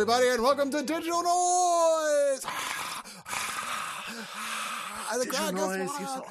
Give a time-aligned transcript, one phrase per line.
[0.00, 2.42] Everybody, and welcome to Digital Noise!
[2.46, 4.14] Ah, ah,
[5.12, 6.24] ah, the crowd goes wild.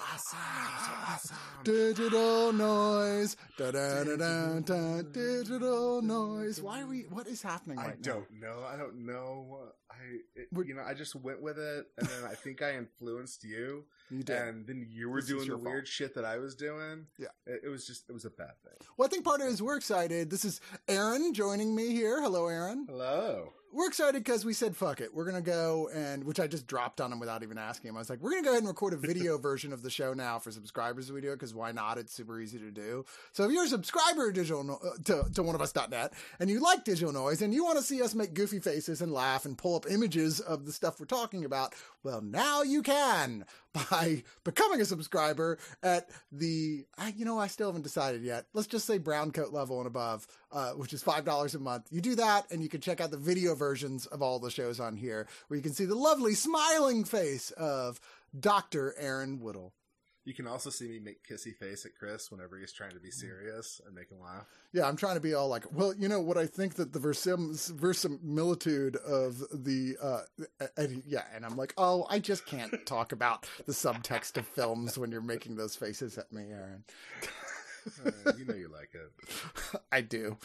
[1.63, 5.01] Digital noise, da da da da da.
[5.11, 6.59] Digital noise.
[6.59, 7.01] Why are we?
[7.11, 8.13] What is happening I right now?
[8.13, 8.65] don't know.
[8.73, 9.59] I don't know.
[10.00, 13.44] I it, you know I just went with it, and then I think I influenced
[13.44, 14.36] you, You did.
[14.38, 17.08] and then you were This doing the your weird shit that I was doing.
[17.17, 17.28] Yeah.
[17.45, 18.73] it, it was just it was a bad thing.
[18.97, 20.30] Well, I think part of it is we're excited.
[20.30, 22.22] This is Aaron joining me here.
[22.22, 22.86] Hello, Aaron.
[22.89, 23.53] Hello.
[23.72, 25.14] We're excited because we said fuck it.
[25.14, 27.97] We're gonna go and which I just dropped on him without even asking him.
[27.97, 30.16] I was like, we're gonna go ahead and record a video version of the show
[30.16, 31.11] now for subscribers.
[31.11, 32.00] We do it because why not?
[32.00, 33.05] It's super easy to do.
[33.31, 36.59] So if you're a subscriber digital no- uh, to to one of us.net and you
[36.61, 39.55] like digital noise and you want to see us make goofy faces and laugh and
[39.55, 41.73] pull up images of the stuff we're talking about,
[42.03, 47.67] well now you can by becoming a subscriber at the I, you know I still
[47.67, 48.45] haven't decided yet.
[48.53, 51.87] Let's just say brown coat level and above, uh, which is five dollars a month.
[51.89, 54.79] You do that, and you can check out the video versions of all the shows
[54.79, 57.99] on here, where you can see the lovely smiling face of
[58.37, 59.73] Doctor Aaron Whittle.
[60.29, 63.09] You can also see me make kissy face at Chris whenever he's trying to be
[63.09, 64.45] serious and make him laugh.
[64.71, 66.99] Yeah, I'm trying to be all like, well, you know what I think that the
[66.99, 70.21] versim- verisimilitude of the, uh,
[70.77, 74.99] and, yeah, and I'm like, oh, I just can't talk about the subtext of films
[74.99, 76.83] when you're making those faces at me, Aaron.
[78.05, 79.82] Uh, you know you like it.
[79.92, 80.38] I do.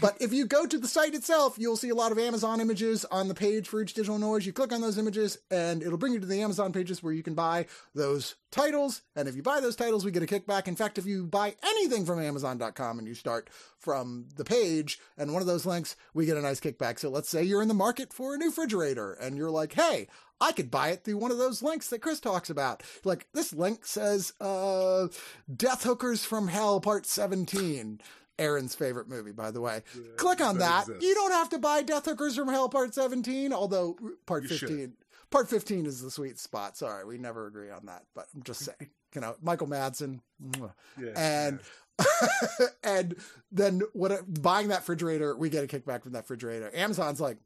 [0.00, 3.04] But if you go to the site itself, you'll see a lot of Amazon images
[3.06, 4.46] on the page for each digital noise.
[4.46, 7.22] You click on those images and it'll bring you to the Amazon pages where you
[7.22, 9.02] can buy those titles.
[9.14, 10.66] And if you buy those titles, we get a kickback.
[10.66, 15.34] In fact, if you buy anything from Amazon.com and you start from the page and
[15.34, 16.98] one of those links, we get a nice kickback.
[16.98, 20.08] So let's say you're in the market for a new refrigerator and you're like, hey,
[20.40, 22.82] I could buy it through one of those links that Chris talks about.
[23.04, 25.08] Like this link says, uh,
[25.54, 28.00] Death Hookers from Hell Part 17.
[28.38, 29.82] Aaron's favorite movie, by the way.
[30.16, 30.86] Click on that.
[30.86, 31.00] that.
[31.00, 34.68] You don't have to buy Death Hookers from Hell Part 17, although Part You 15.
[34.68, 34.92] should.
[35.30, 36.76] Part 15 is the sweet spot.
[36.76, 38.76] Sorry, we never agree on that, but I'm just saying.
[39.14, 40.20] You know, Michael Madsen.
[41.00, 41.60] Yeah, And
[42.84, 43.16] and
[43.50, 46.70] then what buying that refrigerator, we get a kickback from that refrigerator.
[46.74, 47.38] Amazon's like,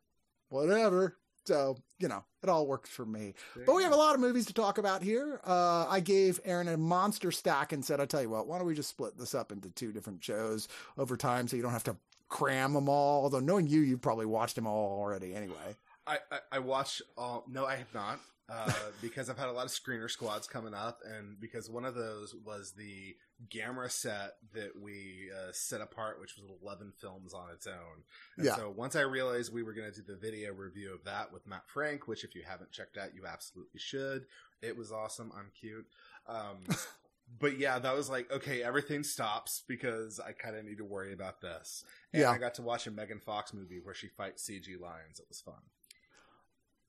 [0.48, 1.16] whatever.
[1.44, 3.34] So, you know, it all works for me.
[3.54, 5.40] There But we have a lot of movies to talk about here.
[5.46, 8.66] Uh, I gave Aaron a monster stack and said, I'll tell you what, why don't
[8.66, 10.68] we just split this up into two different shows
[10.98, 11.96] over time so you don't have to
[12.28, 13.24] cram them all?
[13.24, 15.76] Although knowing you, you've probably watched them all already anyway.
[16.06, 17.44] I, I, I watched all.
[17.48, 18.18] No, I have not.
[18.50, 21.94] Uh, because I've had a lot of screener squads coming up, and because one of
[21.94, 23.14] those was the
[23.48, 28.02] Gamera set that we uh, set apart, which was 11 films on its own.
[28.36, 28.56] And Yeah.
[28.56, 31.46] so once I realized we were going to do the video review of that with
[31.46, 34.26] Matt Frank, which if you haven't checked out, you absolutely should.
[34.62, 35.30] It was awesome.
[35.36, 35.86] I'm cute.
[36.26, 36.58] Um,
[37.38, 41.12] but yeah, that was like, okay, everything stops because I kind of need to worry
[41.12, 41.84] about this.
[42.12, 42.30] And Yeah.
[42.30, 45.20] I got to watch a Megan Fox movie where she fights CG lions.
[45.20, 45.54] It was fun.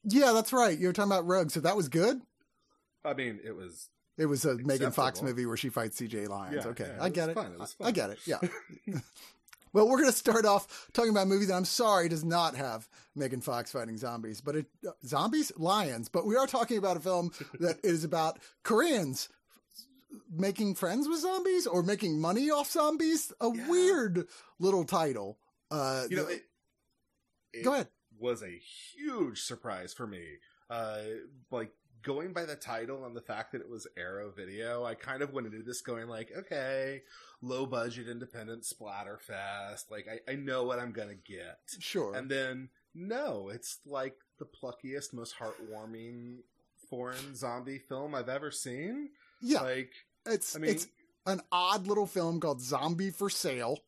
[0.03, 0.77] Yeah, that's right.
[0.77, 2.21] You were talking about Rogue, so that was good.
[3.05, 6.63] I mean, it was It was a Megan Fox movie where she fights CG lions.
[6.65, 7.33] Yeah, okay, yeah, I get it.
[7.35, 7.53] fun.
[7.53, 8.19] It was I- I get it.
[8.25, 8.37] Yeah.
[9.73, 12.55] well, we're going to start off talking about a movie that I'm sorry does not
[12.55, 16.09] have Megan Fox fighting zombies, but it uh, zombies, lions.
[16.09, 19.29] But we are talking about a film that is about Koreans
[20.29, 23.31] making friends with zombies or making money off zombies.
[23.39, 23.67] A Yeah.
[23.69, 24.27] weird
[24.59, 25.37] little title.
[25.71, 26.43] Uh, you know the- it,
[27.53, 27.87] it go ahead.
[28.21, 28.59] Was a
[28.95, 30.23] huge surprise for me.
[30.69, 30.99] Uh,
[31.49, 31.71] like
[32.01, 35.33] going by the title and the fact that it was Arrow Video, I kind of
[35.33, 37.01] went into this going like, okay,
[37.41, 39.91] low budget independent splatter fest.
[39.91, 41.59] Like I, I know what I'm gonna get.
[41.79, 42.15] Sure.
[42.15, 46.37] And then no, it's like the pluckiest, most heartwarming
[46.89, 49.09] foreign zombie film I've ever seen.
[49.41, 49.91] yeah, Like
[50.25, 50.87] it's I mean, it's
[51.25, 53.79] an odd little film called Zombie for Sale.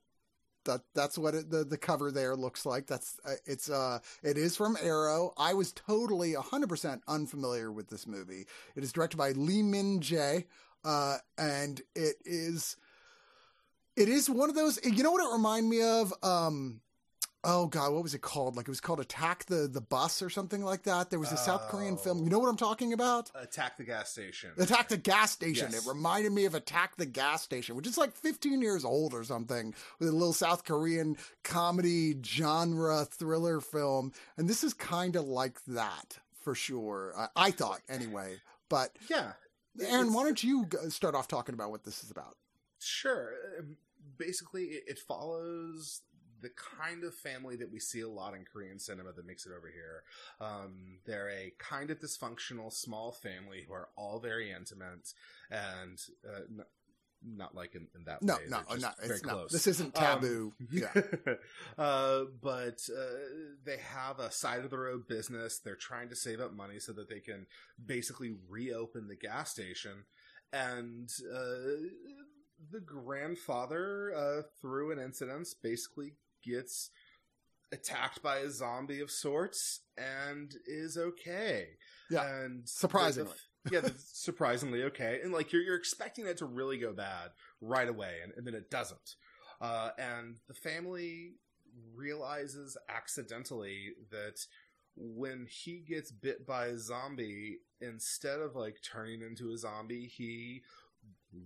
[0.65, 2.88] That that's what it, the the cover there looks like.
[2.88, 5.33] That's uh, it's uh it is from Arrow.
[5.38, 8.45] I was totally 100% unfamiliar with this movie.
[8.75, 10.45] It is directed by Lee Min Jae
[10.86, 12.75] uh and it is
[13.95, 16.81] it is one of those you know what it reminded me of um
[17.45, 20.30] oh god what was it called like it was called attack the the bus or
[20.30, 22.24] something like that there was a south korean film Oh.
[22.24, 24.51] you know what i'm talking about Attack the gas station.
[24.57, 25.69] Attack the Gas Station.
[25.72, 25.86] Yes.
[25.86, 29.24] It reminded me of Attack the Gas Station, which is like 15 years old or
[29.24, 34.12] something, with a little South Korean comedy genre thriller film.
[34.38, 37.13] And this is kind of like that for sure.
[37.18, 38.36] I, I thought anyway.
[38.69, 39.34] But yeah.
[39.81, 42.38] Aaron, why don't you start off talking about what this is about?
[42.80, 43.34] Sure.
[43.60, 43.78] Um,
[44.18, 46.01] Basically, it follows
[46.44, 49.51] the kind of family that we see a lot in Korean cinema that makes it
[49.57, 50.04] over here.
[50.40, 55.13] Um, they're a kind of dysfunctional small family who are all very intimate
[55.50, 55.98] and
[56.28, 56.66] uh, n-
[57.25, 58.42] not like in, in that No, way.
[58.50, 59.31] no, no, very it's not.
[59.34, 59.51] close.
[59.51, 60.54] This isn't Um, taboo.
[60.69, 60.92] yeah.
[61.78, 63.06] uh, but uh,
[63.63, 65.57] they have a side of the road business.
[65.60, 67.48] They're trying to save up money so that they can
[67.84, 70.04] basically reopen the gas station.
[70.51, 71.88] And uh,
[72.72, 76.13] the grandfather, uh, through an incident, basically
[76.44, 76.90] gets
[77.72, 81.69] attacked by a zombie of sorts and is okay.
[82.10, 83.34] Yeah, and surprisingly.
[83.72, 85.19] yeah, surprisingly okay.
[85.24, 87.30] And like you're you're expecting it to really go bad
[87.62, 89.16] right away, and, and then it doesn't.
[89.60, 91.34] Uh, and the family
[91.95, 94.40] realizes accidentally that
[94.95, 100.62] when he gets bit by a zombie, instead of like turning into a zombie, he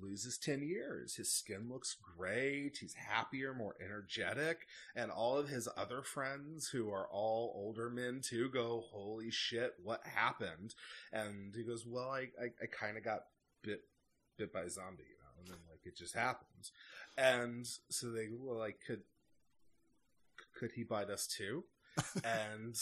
[0.01, 1.15] loses 10 years.
[1.15, 2.77] His skin looks great.
[2.79, 4.67] He's happier, more energetic.
[4.95, 9.73] And all of his other friends, who are all older men too, go, Holy shit,
[9.83, 10.75] what happened?
[11.11, 13.23] And he goes, Well, I, I, I kind of got
[13.63, 13.81] bit
[14.37, 16.71] bit by a zombie, you know, and then like it just happens.
[17.17, 19.01] And so they were like, Could
[20.57, 21.63] could he bite us too?
[22.23, 22.75] and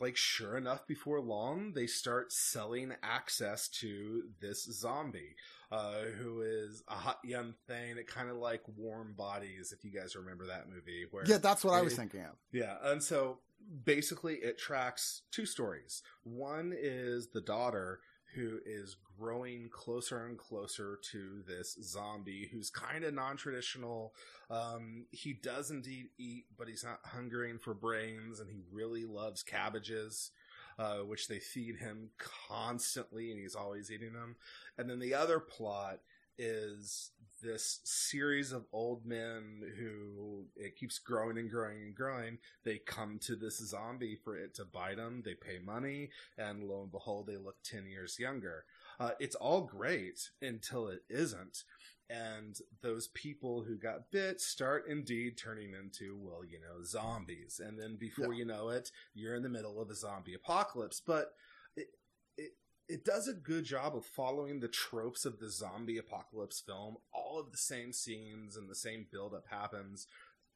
[0.00, 5.36] like sure enough before long they start selling access to this zombie
[5.74, 9.90] uh, who is a hot young thing it kind of like warm bodies if you
[9.90, 12.36] guys remember that movie where Yeah, that's what I was thinking of.
[12.52, 13.38] yeah, and so
[13.84, 16.02] basically it tracks two stories.
[16.22, 18.00] One is the daughter
[18.34, 24.12] who is growing closer and closer to this zombie who's kind of non-traditional.
[24.50, 29.42] Um, he does indeed eat, but he's not hungering for brains, and he really loves
[29.44, 30.32] cabbages.
[30.76, 32.10] Uh, which they feed him
[32.48, 34.34] constantly, and he's always eating them.
[34.76, 36.00] And then the other plot
[36.36, 37.12] is
[37.42, 42.38] this series of old men who it keeps growing and growing and growing.
[42.64, 45.22] They come to this zombie for it to bite them.
[45.24, 48.64] They pay money, and lo and behold, they look 10 years younger.
[48.98, 51.64] Uh, it's all great until it isn't.
[52.10, 57.60] And those people who got bit start indeed turning into, well, you know, zombies.
[57.64, 58.38] And then before Yeah.
[58.40, 61.00] you know it, you're in the middle of a zombie apocalypse.
[61.00, 61.34] But
[61.76, 61.88] it,
[62.36, 62.52] it,
[62.88, 66.98] it does a good job of following the tropes of the zombie apocalypse film.
[67.12, 70.06] All of the same scenes and the same buildup happens.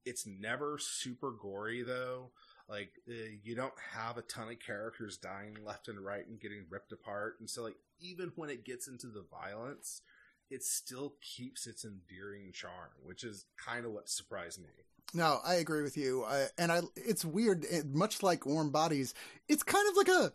[0.05, 2.31] It's never super gory though.
[2.69, 3.13] Like uh,
[3.43, 7.37] you don't have a ton of characters dying left and right and getting ripped apart,
[7.41, 10.03] and so like even when it gets into the violence,
[10.51, 14.69] it still keeps its endearing charm, which is kind of what surprised me.
[15.15, 16.27] No, I agree with you.
[16.59, 17.65] And I, it's weird.
[17.65, 19.15] It, much like Warm Bodies,
[19.49, 20.33] it's kind of like a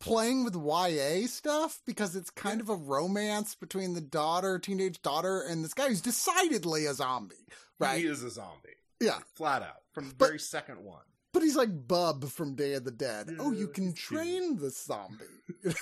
[0.00, 5.42] playing with YA stuff because it's kind of a romance between the daughter, teenage daughter,
[5.42, 7.36] and this guy who's decidedly a zombie,
[7.78, 8.00] right?
[8.00, 11.02] He is a zombie, Yeah, flat out from the But- very second one.
[11.32, 13.28] but he's like Bub from Day of the Dead.
[13.30, 15.24] Yeah, oh, you can train the zombie.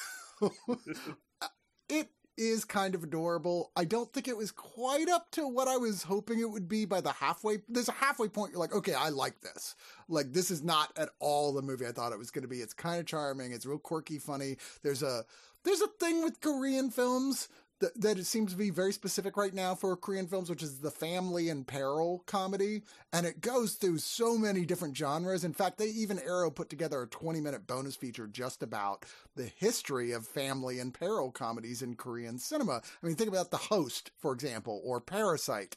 [1.89, 2.09] it
[2.41, 3.71] is kind of adorable.
[3.77, 6.87] I don't think it was quite up to what I was hoping it would be
[6.87, 7.59] by the halfway.
[7.69, 8.53] There's a halfway point.
[8.53, 9.77] You're like, okay, I like this.
[10.09, 12.61] Like, this is not at all the movie I thought it was going to be.
[12.61, 13.53] It's kind of charming.
[13.53, 14.57] It's real quirky, funny.
[14.83, 15.25] There's a
[15.65, 17.49] there's a thing with Korean films
[17.81, 20.79] that, that it seems to be very specific right now for Korean films, which is
[20.79, 22.83] the family and peril comedy.
[23.13, 25.45] And it goes through so many different genres.
[25.45, 29.47] In fact, they even Arrow put together a 20 minute bonus feature just about the
[29.47, 32.83] history of family and peril comedies in Korean cinema.
[33.03, 35.77] I mean, think about The Host, for example, or Parasite.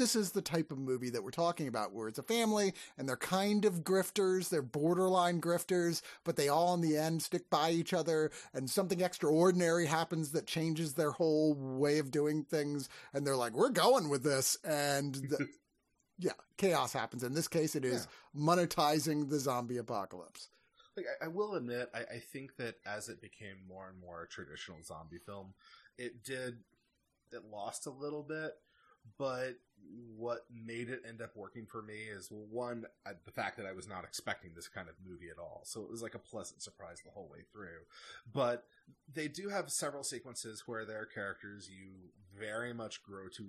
[0.00, 3.06] This is the type of movie that we're talking about, where it's a family and
[3.06, 7.70] they're kind of grifters, they're borderline grifters, but they all in the end stick by
[7.70, 13.26] each other, and something extraordinary happens that changes their whole way of doing things, and
[13.26, 15.46] they're like, "We're going with this," and the,
[16.18, 17.22] yeah, chaos happens.
[17.22, 20.48] In this case, it is monetizing the zombie apocalypse.
[20.96, 24.22] Like, I, I will admit, I, I think that as it became more and more
[24.22, 25.52] a traditional zombie film,
[25.98, 26.56] it did
[27.32, 28.54] it lost a little bit.
[29.18, 29.56] But
[30.16, 32.84] what made it end up working for me is one
[33.24, 35.90] the fact that I was not expecting this kind of movie at all, so it
[35.90, 37.80] was like a pleasant surprise the whole way through.
[38.32, 38.64] But
[39.12, 43.44] they do have several sequences where their characters you very much grow to,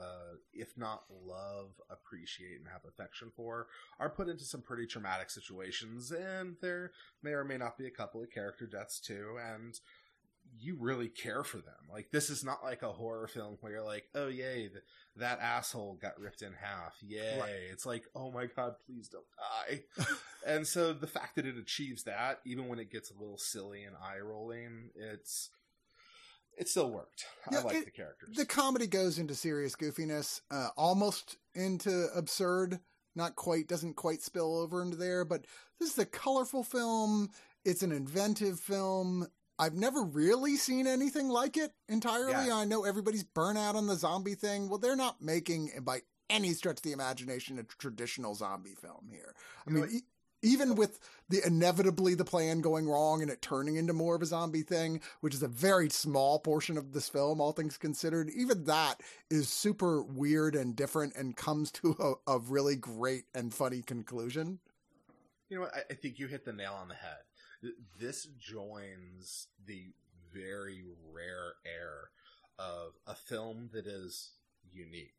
[0.00, 3.68] uh, if not love, appreciate, and have affection for,
[3.98, 6.90] are put into some pretty traumatic situations, and there
[7.22, 9.78] may or may not be a couple of character deaths too, and
[10.58, 11.74] you really care for them.
[11.90, 14.84] Like this is not like a horror film where you're like, oh yay, th-
[15.16, 16.96] that asshole got ripped in half.
[17.02, 17.38] Yay!
[17.40, 17.70] Right.
[17.70, 19.82] It's like, oh my god, please don't die.
[20.46, 23.84] and so the fact that it achieves that, even when it gets a little silly
[23.84, 25.50] and eye rolling, it's
[26.56, 27.24] it still worked.
[27.50, 28.36] Yeah, I like it, the characters.
[28.36, 32.80] The comedy goes into serious goofiness, uh, almost into absurd.
[33.16, 35.46] Not quite, doesn't quite spill over into there, but
[35.78, 37.30] this is a colorful film.
[37.64, 39.28] It's an inventive film.
[39.58, 42.48] I've never really seen anything like it entirely.
[42.48, 42.56] Yeah.
[42.56, 44.68] I know everybody's burnt out on the zombie thing.
[44.68, 49.08] Well, they're not making eh, by any stretch of the imagination a traditional zombie film
[49.10, 49.34] here.
[49.66, 50.02] I you mean, e-
[50.42, 50.74] even oh.
[50.74, 54.62] with the inevitably the plan going wrong and it turning into more of a zombie
[54.62, 59.00] thing, which is a very small portion of this film, all things considered, even that
[59.30, 61.96] is super weird and different and comes to
[62.26, 64.58] a, a really great and funny conclusion.
[65.48, 65.74] You know what?
[65.74, 67.18] I, I think you hit the nail on the head
[68.00, 69.92] this joins the
[70.32, 72.10] very rare air
[72.58, 74.32] of a film that is
[74.72, 75.14] unique.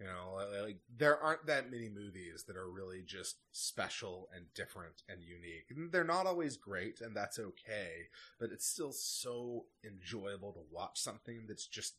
[0.00, 5.02] You know, like there aren't that many movies that are really just special and different
[5.10, 5.66] and unique.
[5.68, 8.08] And they're not always great, and that's okay.
[8.38, 11.96] But it's still so enjoyable to watch something that's just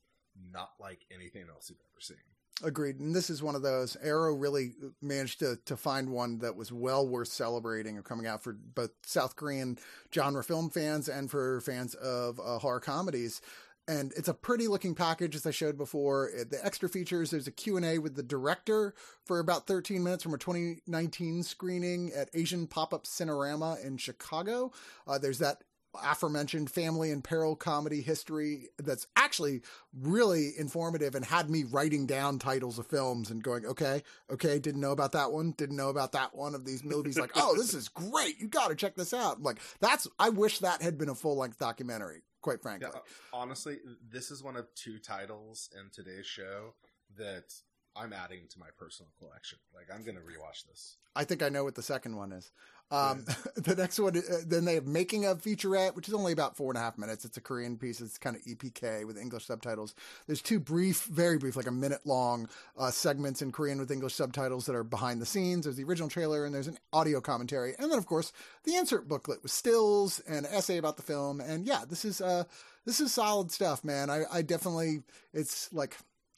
[0.52, 2.18] not like anything else you've ever seen.
[2.64, 3.00] Agreed.
[3.00, 3.98] And this is one of those.
[4.04, 8.44] Arrow really managed to to find one that was well worth celebrating or coming out
[8.44, 9.78] for both South Korean
[10.14, 13.42] genre film fans and for fans of uh, horror comedies.
[13.88, 16.30] And it's a pretty looking package, as I showed before.
[16.50, 18.94] The extra features, there's a Q&A with the director
[19.26, 24.72] for about 13 minutes from a 2019 screening at Asian Pop-Up Cinerama in Chicago.
[25.08, 25.64] Uh, there's that
[26.04, 29.62] aforementioned family and peril comedy history that's actually
[30.00, 34.82] really informative and had me writing down titles of films and going, okay, okay, didn't
[34.82, 37.18] know about that one, didn't know about that one of these movies.
[37.20, 38.40] like, oh, this is great.
[38.40, 39.42] You got to check this out.
[39.42, 42.90] Like, that's, I wish that had been a full length documentary, quite frankly.
[42.94, 43.00] Yeah,
[43.34, 43.80] honestly,
[44.10, 46.74] this is one of two titles in today's show
[47.18, 47.54] that
[47.96, 49.60] I'm adding to my personal collection.
[49.76, 50.98] Like I'm going to rewatch this.
[51.16, 52.52] I think I know what the second one is.
[52.90, 56.58] Um, the next one, uh, then they have making of featurette, which is only about
[56.58, 57.26] four and a half minutes.
[57.26, 58.02] It's a Korean piece.
[58.02, 59.96] It's kind of EPK with English subtitles.
[60.28, 64.16] There's two brief, very brief, like a minute long uh, segments in Korean with English
[64.16, 65.66] subtitles that are behind the scenes.
[65.66, 68.34] There's the original trailer and there's an audio commentary, and then of course
[68.64, 71.40] the insert booklet with stills and an essay about the film.
[71.40, 72.44] And yeah, this is uh
[72.86, 74.10] this is solid stuff, man.
[74.10, 75.98] I, I definitely it's like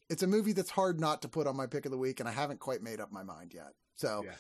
[0.10, 2.30] it's a movie that's hard not to put on my pick of the week, and
[2.30, 3.74] I haven't quite made up my mind yet.
[3.96, 4.32] So, yeah.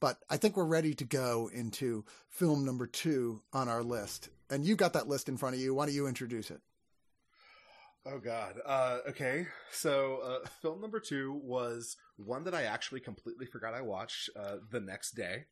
[0.00, 4.28] but I think we're ready to go into film number two on our list.
[4.50, 5.74] And you've got that list in front of you.
[5.74, 6.60] Why don't you introduce it?
[8.04, 8.54] Oh God.
[8.64, 9.46] Uh, okay.
[9.70, 14.56] So uh, film number two was one that I actually completely forgot I watched uh,
[14.70, 15.44] the next day,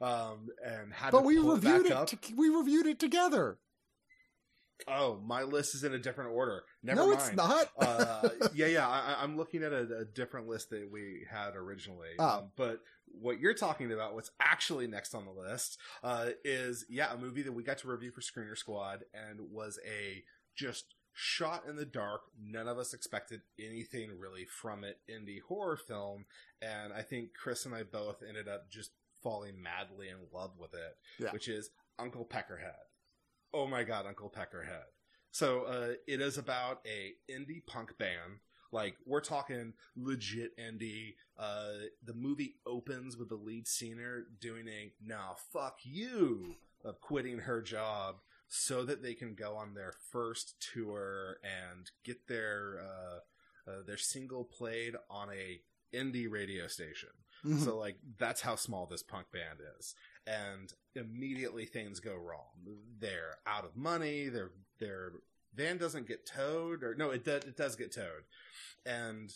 [0.00, 1.10] um, and had.
[1.10, 2.06] But we reviewed it.
[2.08, 3.58] To, we reviewed it together.
[4.88, 6.64] Oh, my list is in a different order.
[6.82, 7.20] Never no, mind.
[7.20, 7.68] it's not.
[7.78, 8.88] uh, yeah, yeah.
[8.88, 12.10] I, am looking at a, a, different list that we had originally.
[12.18, 12.28] Oh.
[12.28, 12.80] Um, but
[13.20, 17.42] what you're talking about, what's actually next on the list, uh, is yeah, a movie
[17.42, 20.22] that we got to review for Screener Squad and was a
[20.54, 22.22] just shot in the dark.
[22.40, 24.98] None of us expected anything really from it.
[25.10, 26.26] Indie horror film,
[26.60, 28.90] and I think Chris and I both ended up just
[29.22, 31.32] falling madly in love with it, yeah.
[31.32, 32.85] which is Uncle Peckerhead
[33.52, 34.86] oh my god, Uncle Peckerhead.
[35.30, 38.40] So uh, it is about a indie punk band.
[38.72, 41.14] Like we're talking legit indie.
[41.38, 47.40] Uh, the movie opens with the lead singer doing a "Now fuck you" of quitting
[47.40, 48.16] her job
[48.48, 53.96] so that they can go on their first tour and get their uh, uh, their
[53.96, 55.60] single played on a
[55.94, 57.10] indie radio station.
[57.44, 57.64] Mm-hmm.
[57.64, 59.94] So like that's how small this punk band is
[60.26, 62.78] and immediately things go wrong.
[62.98, 64.28] They're out of money.
[64.28, 65.12] Their their
[65.54, 67.44] van doesn't get towed, or no, it does.
[67.44, 68.24] It does get towed,
[68.84, 69.32] and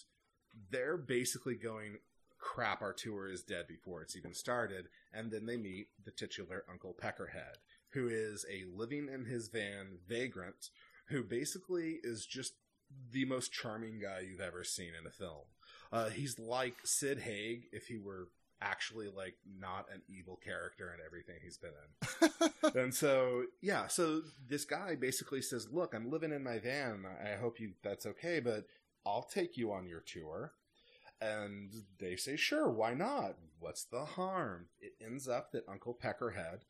[0.71, 1.99] they're basically going,
[2.39, 6.65] "Crap, our tour is dead before it's even started." And then they meet the titular
[6.69, 7.59] Uncle Peckerhead,
[7.93, 10.71] who is a living in his van vagrant,
[11.09, 12.55] who basically is just
[13.13, 15.47] the most charming guy you've ever seen in a film.
[15.93, 18.29] Uh, he's like Sid Haig if he were
[18.63, 21.71] actually like not an evil character in everything he's been
[22.73, 22.73] in.
[22.83, 27.05] and so, yeah, so this guy basically says, "Look, I'm living in my van.
[27.07, 28.67] I hope you that's okay, but
[29.07, 30.53] I'll take you on your tour.
[31.21, 33.37] And they say, sure, why not?
[33.59, 34.67] What's the harm?
[34.81, 36.61] It ends up that Uncle Peckerhead,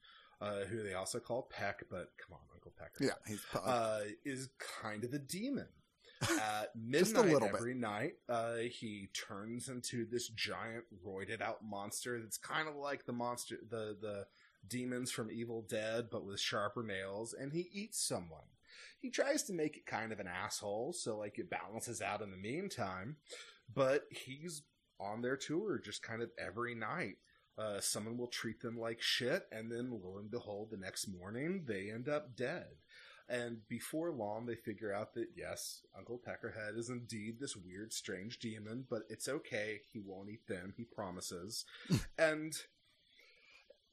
[0.41, 4.49] uh, who they also call Peck, but come on, Uncle Peckerhead, Yeah, he's uh, is
[4.83, 5.69] kind of a demon.
[6.23, 7.57] At midnight little bit.
[7.57, 13.07] every night, uh, he turns into this giant roided out monster that's kind of like
[13.07, 14.27] the monster, the the
[14.69, 18.49] demons from Evil Dead, but with sharper nails, and he eats someone.
[19.01, 22.31] He tries to make it kind of an asshole, so like it balances out in
[22.31, 23.17] the meantime.
[23.73, 24.63] But he's
[24.99, 27.17] on their tour just kind of every night.
[27.59, 31.65] Uh, someone will treat them like shit, and then lo and behold, the next morning
[31.67, 32.69] they end up dead.
[33.31, 38.41] And before long, they figure out that yes, Uncle Peckerhead is indeed this weird, strange
[38.41, 39.81] demon, but it's okay.
[39.93, 40.75] He won't eat them.
[40.77, 41.65] He promises.
[42.19, 42.53] and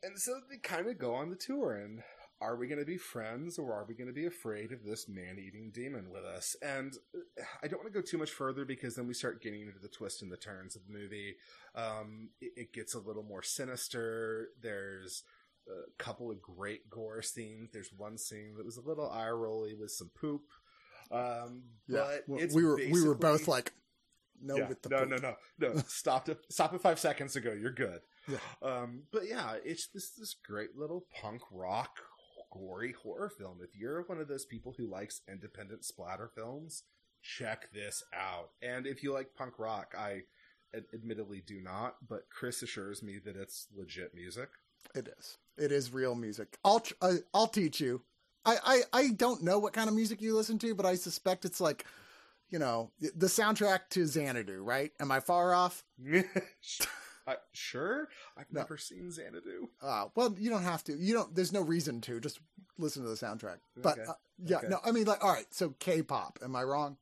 [0.03, 1.75] and so they kind of go on the tour.
[1.75, 2.01] And
[2.41, 5.07] are we going to be friends, or are we going to be afraid of this
[5.07, 6.55] man-eating demon with us?
[6.63, 9.61] And uh, I don't want to go too much further because then we start getting
[9.61, 11.35] into the twists and the turns of the movie.
[11.75, 14.49] Um, it, it gets a little more sinister.
[14.61, 15.23] There's
[15.69, 17.69] a couple of great gore scenes.
[17.71, 20.43] There's one scene that was a little eye rolly with some poop.
[21.11, 22.17] Um, yeah.
[22.27, 23.73] but we were we were both like,
[24.41, 25.81] no, yeah, with the no, no, no, no.
[25.87, 26.39] Stop it!
[26.49, 27.53] stop it five seconds ago.
[27.53, 28.01] You're good.
[28.27, 28.37] Yeah.
[28.61, 31.99] Um, but yeah, it's this this great little punk rock
[32.51, 33.59] gory horror film.
[33.63, 36.83] If you're one of those people who likes independent splatter films,
[37.21, 38.49] check this out.
[38.61, 40.21] And if you like punk rock, I
[40.93, 44.49] admittedly do not, but Chris assures me that it's legit music.
[44.95, 45.37] It is.
[45.57, 46.57] It is real music.
[46.63, 48.01] I'll tr- I, I'll teach you.
[48.45, 51.43] I, I I don't know what kind of music you listen to, but I suspect
[51.45, 51.85] it's like,
[52.49, 54.91] you know, the soundtrack to Xanadu, right?
[54.99, 55.83] Am I far off?
[57.27, 58.61] I, sure, I've No.
[58.61, 59.67] never seen Xanadu.
[59.81, 60.93] Uh, well, you don't have to.
[60.93, 61.35] You don't.
[61.35, 62.21] There's no reason to.
[62.21, 62.39] Just
[62.77, 63.57] listen to the soundtrack.
[63.75, 64.09] But Okay.
[64.09, 64.13] uh,
[64.45, 64.67] yeah, Okay.
[64.69, 64.79] no.
[64.85, 65.47] I mean, like, all right.
[65.49, 66.39] So K-pop.
[66.41, 66.95] Am I wrong?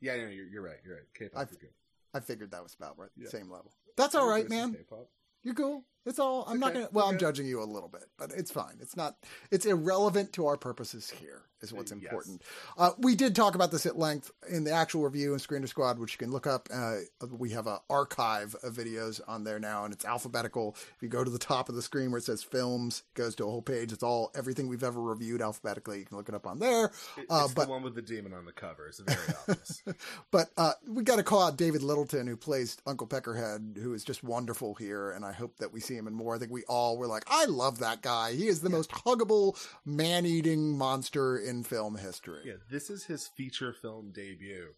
[0.00, 0.76] Yeah, no, you're, you're right.
[0.84, 1.04] You're right.
[1.14, 1.70] K-pop, good.
[2.12, 3.08] I figured that was about right.
[3.16, 3.28] Yeah.
[3.30, 3.72] Same level.
[3.96, 4.74] That's all right, man.
[4.74, 5.08] K-pop.
[5.42, 5.84] You're cool.
[6.04, 6.44] It's all.
[6.48, 6.88] I'm not gonna.
[6.92, 8.76] Well, I'm judging you a little bit, but it's fine.
[8.80, 9.16] It's not.
[9.50, 11.42] It's irrelevant to our purposes here.
[11.60, 12.00] Is what's Yes.
[12.02, 12.42] important.
[12.76, 15.96] Uh, we did talk about this at length in the actual review in Screener Squad,
[16.00, 16.68] which you can look up.
[16.74, 16.96] Uh,
[17.30, 20.74] we have an archive of videos on there now, and it's alphabetical.
[20.96, 23.36] If you go to the top of the screen where it says films, it goes
[23.36, 23.92] to a whole page.
[23.92, 26.00] It's all everything we've ever reviewed alphabetically.
[26.00, 26.86] You can look it up on there.
[27.16, 28.88] It- Uh, but- the one with the demon on the cover.
[28.88, 29.82] It's very obvious.
[30.32, 34.02] But uh, we got to call out David Littleton, who plays Uncle Peckerhead, who is
[34.02, 36.34] just wonderful here, and I hope that we see him in more.
[36.34, 38.32] I think we all were like, I love that guy.
[38.32, 42.42] He is the most huggable, man-eating monster in film history.
[42.44, 44.68] yeah, this is his feature film debut,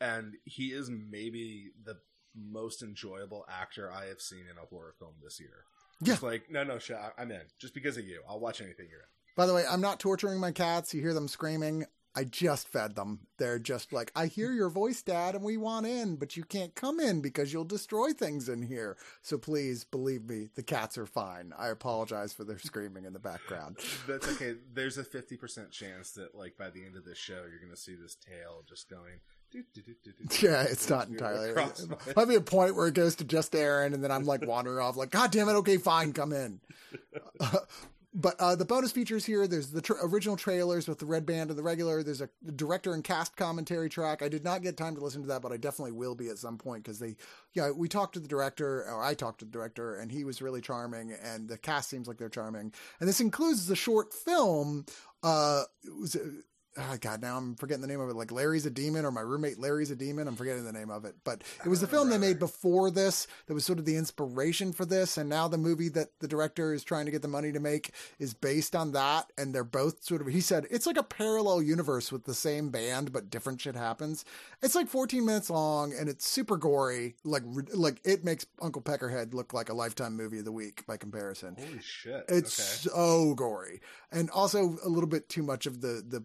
[0.00, 1.96] and he is maybe the
[2.36, 5.64] most enjoyable actor I have seen in a horror film this year.
[6.00, 6.14] Yeah.
[6.14, 7.42] Just like, no, no, shit, I'm in.
[7.60, 8.20] Just because of you.
[8.28, 9.06] I'll watch anything you're in.
[9.36, 10.92] By the way, I'm not torturing my cats.
[10.92, 11.84] You hear them screaming.
[12.16, 13.20] I just fed them.
[13.38, 16.74] They're just like, I hear your voice, Dad, and we want in, but you can't
[16.74, 18.96] come in because you'll destroy things in here.
[19.22, 21.52] So please believe me, the cats are fine.
[21.58, 23.78] I apologize for their screaming in the background.
[24.06, 24.54] That's okay.
[24.72, 27.76] There's a 50% chance that, like, by the end of this show, you're going to
[27.76, 29.20] see this tail just going.
[30.42, 31.52] Yeah, it's not entirely.
[31.54, 34.46] my- Might be a point where it goes to just Aaron, and then I'm like
[34.46, 36.60] wandering off, like, God damn it, okay, fine, come in.
[37.40, 37.58] Uh,
[38.14, 41.50] but uh, the bonus features here there's the tr original trailers with the red band
[41.50, 42.02] and the regular.
[42.02, 44.22] There's a director and cast commentary track.
[44.22, 46.38] I did not get time to listen to that, but I definitely will be at
[46.38, 47.16] some point because they,
[47.54, 50.40] yeah, we talked to the director, or I talked to the director, and he was
[50.40, 52.72] really charming, and the cast seems like they're charming.
[53.00, 54.86] And this includes the short film.
[55.22, 55.64] Uh.
[56.76, 58.16] Oh God, now I'm forgetting the name of it.
[58.16, 60.26] Like Larry's a Demon or My Roommate Larry's a Demon.
[60.26, 61.14] I'm forgetting the name of it.
[61.24, 64.72] But it was the film they made before this that was sort of the inspiration
[64.72, 65.16] for this.
[65.16, 67.92] And now the movie that the director is trying to get the money to make
[68.18, 69.30] is based on that.
[69.38, 72.70] And they're both sort of, he said, it's like a parallel universe with the same
[72.70, 74.24] band, but different shit happens.
[74.62, 77.14] It's like 14 minutes long and it's super gory.
[77.24, 80.96] Like, like it makes Uncle Peckerhead look like a lifetime movie of the week by
[80.96, 81.56] comparison.
[81.58, 82.24] Holy shit.
[82.28, 82.94] It's okay.
[82.94, 86.24] so gory, and also a little bit too much of the the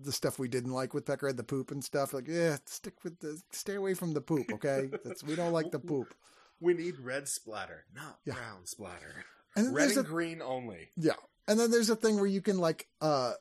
[0.00, 2.12] the stuff we didn't like with Peckerhead, the poop and stuff.
[2.12, 4.90] Like, yeah, stick with the stay away from the poop, okay?
[5.04, 6.14] That's we don't like the poop.
[6.60, 8.34] We need red splatter, not Yeah.
[8.34, 9.24] brown splatter.
[9.56, 10.90] And Red and a green only.
[10.96, 11.14] yeah,
[11.48, 13.32] and then there's a thing where you can like uh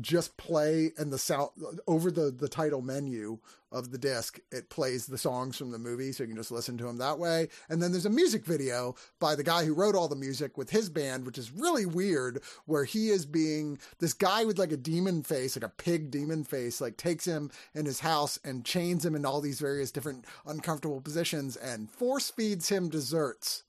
[0.00, 1.50] just play and the sound
[1.86, 3.38] over the the title menu
[3.70, 6.78] of the disc it plays the songs from the movie so you can just listen
[6.78, 7.48] to them that way.
[7.68, 10.70] And then there's a music video by the guy who wrote all the music with
[10.70, 14.76] his band which is really weird where he is being this guy with like a
[14.76, 19.04] demon face like a pig demon face like takes him in his house and chains
[19.04, 23.64] him in all these various different uncomfortable positions and force feeds him desserts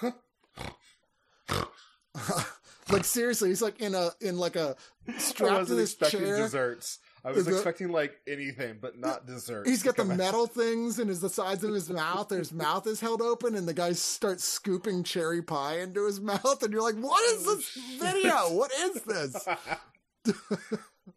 [2.92, 4.76] like seriously he's like in a in like a
[5.18, 6.98] strapped to wasn't this expecting chair desserts.
[7.22, 9.66] I was expecting like anything, but not dessert.
[9.66, 10.16] He's got the Come on.
[10.16, 13.54] metal things in his the sides of his mouth, and his mouth is held open,
[13.54, 17.46] and the guy starts scooping cherry pie into his mouth, and you're like, "What is
[17.46, 18.52] Oh, this video?
[18.54, 19.48] What is this?"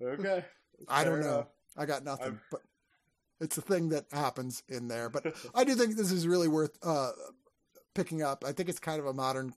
[0.01, 0.45] okay.
[0.89, 1.33] I don't Fair know.
[1.35, 1.47] enough.
[1.77, 2.61] I got nothing, I'm- but
[3.39, 5.09] it's a thing that happens in there.
[5.09, 7.11] But I do think this is really worth uh,
[7.93, 8.43] picking up.
[8.45, 9.53] I think it's kind of a modern,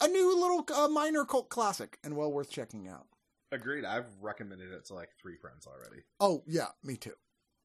[0.00, 3.06] a new little uh, minor cult classic, and well worth checking out.
[3.50, 3.84] Agreed.
[3.84, 6.02] I've recommended it to like three friends already.
[6.20, 7.12] Oh, yeah, me too.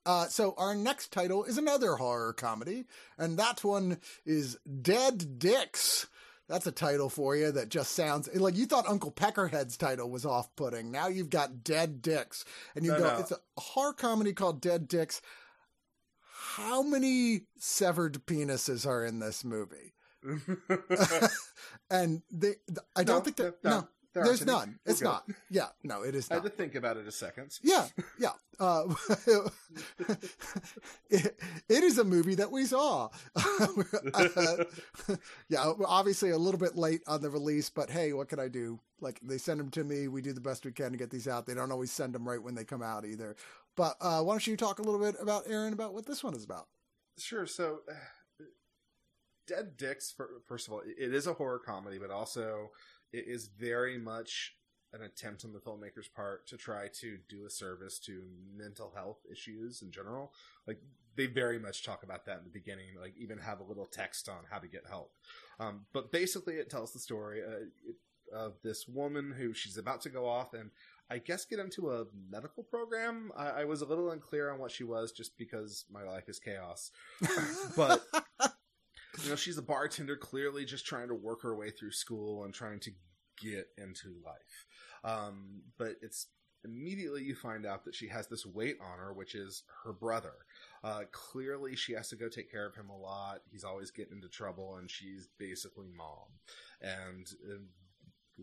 [0.06, 2.86] Uh, so our next title is another horror comedy,
[3.18, 6.08] and that one is Dead Dicks.
[6.50, 10.26] That's a title for you that just sounds like you thought Uncle Peckerhead's title was
[10.26, 10.92] off putting.
[10.92, 12.46] Now you've got Dead Dicks.
[12.74, 13.20] And you No, go, no.
[13.20, 15.22] it's a horror comedy called Dead Dicks.
[16.56, 19.94] How many severed penises are in this movie?
[21.90, 22.56] and they,
[22.96, 24.80] I don't No, think that, no, no, there there's none.
[24.86, 25.06] We're It's good.
[25.06, 25.26] not.
[25.50, 26.44] Yeah, no, it is I not.
[26.44, 27.58] had to think about it a second.
[27.64, 27.88] Yeah,
[28.20, 28.32] yeah.
[28.60, 28.94] Uh,
[31.10, 33.10] it, it is a movie that we saw.
[33.36, 33.68] Uh,
[35.50, 38.80] yeah, obviously a little bit late on the release, but hey, what can I do?
[39.00, 40.08] Like they send them to me.
[40.08, 41.46] We do the best we can to get these out.
[41.46, 43.36] They don't always send them right when they come out either.
[43.76, 46.34] But uh, why don't you talk a little bit about Aaron about what this one
[46.34, 46.68] is about?
[47.20, 47.46] Sure.
[47.46, 47.94] So, uh,
[49.48, 50.14] Dead Dicks.
[50.46, 52.72] First of all, it is a horror comedy, but also
[53.14, 54.56] it is very much
[54.94, 58.24] an attempt on the filmmaker's part to try to do a service to
[58.56, 60.32] mental health issues in general.
[60.66, 60.80] Like
[61.16, 62.88] they very much talk about that in the beginning.
[63.00, 65.12] Like even have a little text on how to get help.
[65.60, 70.10] Um, but basically, it tells the story uh, of this woman who she's about to
[70.10, 70.72] go off and.
[71.10, 73.32] I guess get into a medical program.
[73.34, 76.38] I, I was a little unclear on what she was, just because my life is
[76.38, 76.92] chaos.
[77.78, 78.04] But
[79.24, 82.54] you know, she's a bartender, clearly just trying to work her way through school and
[82.54, 82.92] trying to
[83.42, 84.66] get into life.
[85.04, 86.28] Um, but it's
[86.66, 90.34] immediately you find out that she has this weight on her, which is her brother.
[90.84, 93.40] Uh, clearly, she has to go take care of him a lot.
[93.52, 96.28] He's always getting into trouble, and she's basically mom.
[96.82, 97.60] And uh,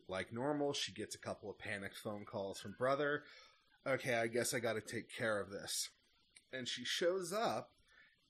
[0.08, 3.24] like normal, she gets a couple of panicked phone calls from brother.
[3.86, 5.90] Okay, I guess I got to take care of this.
[6.52, 7.70] And she shows up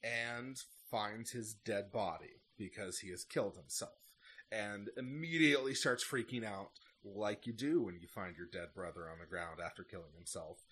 [0.02, 0.56] and
[0.90, 3.92] finds his dead body because he has killed himself
[4.52, 6.70] and immediately starts freaking out
[7.04, 10.64] like you do when you find your dead brother on the ground after killing himself.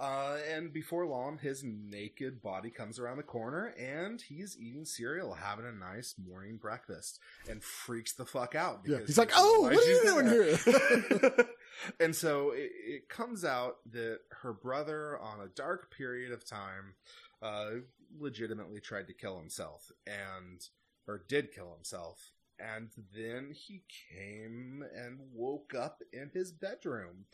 [0.00, 5.34] Uh, and before long, his naked body comes around the corner and he's eating cereal,
[5.34, 7.18] having a nice morning breakfast,
[7.50, 8.82] and freaks the fuck out.
[8.84, 11.46] Yeah, because he's like, "Oh, what are you doing there." here?
[12.00, 16.94] and so it, it comes out that her brother, on a dark period of time,
[17.42, 17.70] uh,
[18.18, 20.68] legitimately tried to kill himself and
[21.06, 27.24] or did kill himself and then he came and woke up in his bedroom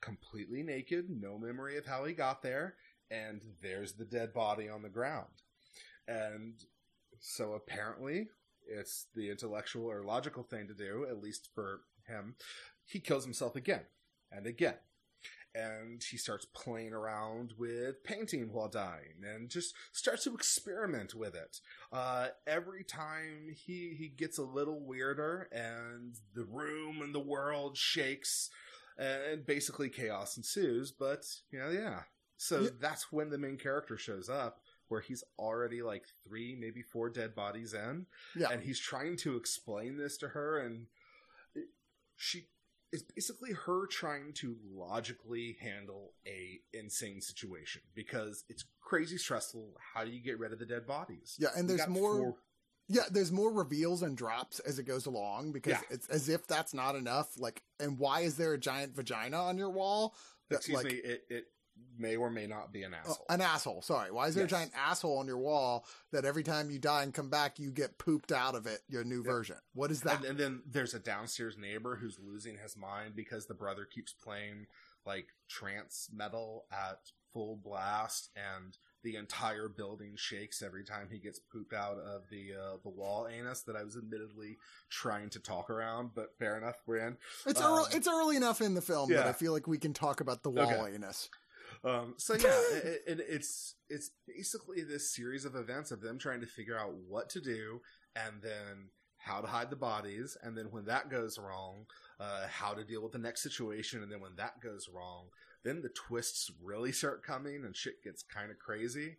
[0.00, 2.74] completely naked no memory of how he got there
[3.10, 5.42] and there's the dead body on the ground.
[6.08, 6.54] And
[7.20, 8.28] so apparently
[8.68, 12.34] it's the intellectual or logical thing to do at least for him
[12.84, 13.82] he kills himself again
[14.32, 14.74] and again
[15.56, 21.34] and he starts playing around with painting while dying and just starts to experiment with
[21.34, 21.60] it
[21.92, 27.76] uh, every time he he gets a little weirder and the room and the world
[27.76, 28.50] shakes
[28.98, 32.00] and basically chaos ensues but you know yeah
[32.36, 32.68] so Yeah.
[32.80, 37.34] that's when the main character shows up where he's already like three maybe four dead
[37.34, 38.50] bodies in Yeah.
[38.50, 40.86] and he's trying to explain this to her and
[42.16, 42.48] she
[43.02, 50.04] it's basically her trying to logically handle a insane situation because it's crazy stressful how
[50.04, 52.36] do you get rid of the dead bodies Yeah, and there's more- four-
[52.88, 55.80] Yeah, there's more reveals and drops as it goes along because Yeah.
[55.90, 57.36] it's as if that's not enough.
[57.36, 60.14] Like, and why is there a giant vagina on your wall?
[60.50, 61.44] That, excuse like, me it, it
[61.98, 63.82] may or may not be an oh, asshole an asshole.
[63.82, 64.52] Sorry, why is there Yes.
[64.52, 67.70] a giant asshole on your wall that every time you die and come back, you
[67.70, 68.80] get pooped out of it?
[68.88, 69.30] Your new Yeah.
[69.32, 69.56] version.
[69.74, 70.16] What is that?
[70.18, 74.12] and, and then there's a downstairs neighbor who's losing his mind because the brother keeps
[74.12, 74.66] playing
[75.06, 76.98] like trance metal at
[77.32, 82.52] full blast and the entire building shakes every time he gets pooped out of the
[82.54, 84.56] uh, the wall anus that I was admittedly
[84.90, 87.16] trying to talk around, but fair enough, we're in.
[87.46, 89.26] it's um, early, it's early enough in the film that.
[89.26, 90.76] I feel like we can talk about the Okay.
[90.76, 91.28] walliness.
[91.84, 96.40] Um, so yeah, it, it, it's it's basically this series of events of them trying
[96.40, 97.80] to figure out what to do
[98.14, 101.84] and then how to hide the bodies, and then when that goes wrong,
[102.20, 105.26] uh, how to deal with the next situation, and then when that goes wrong,
[105.64, 109.16] then the twists really start coming and shit gets kind of crazy.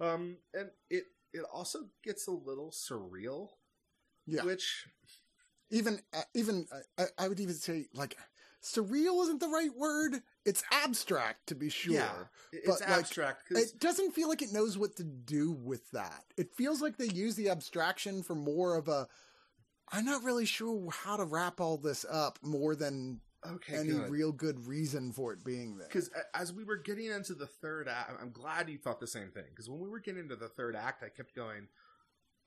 [0.00, 3.48] Um, and it it also gets a little surreal,
[4.26, 4.44] Yeah.
[4.44, 4.86] which
[5.70, 8.16] even uh, even uh, I, I would even say like
[8.62, 11.94] surreal isn't the right word it's abstract to be sure.
[11.94, 12.10] Yeah,
[12.52, 16.24] it's but, like, It doesn't feel like it knows what to do with that.
[16.36, 19.06] It feels like they use the abstraction for more of a.
[19.92, 24.10] I'm not really sure how to wrap all this up more than okay, any good.
[24.10, 25.88] real good reason for it being there.
[25.88, 29.30] Because as we were getting into the third act, I'm glad you thought the same
[29.30, 29.46] thing.
[29.50, 31.66] Because when we were getting into the third act, I kept going,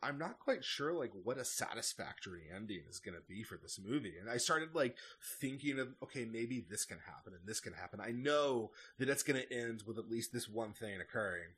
[0.03, 3.79] I'm not quite sure like what a satisfactory ending is going to be for this
[3.83, 4.15] movie.
[4.19, 4.95] And I started like
[5.39, 7.99] thinking of, okay, maybe this can happen and this can happen.
[7.99, 11.51] I know that it's going to end with at least this one thing occurring.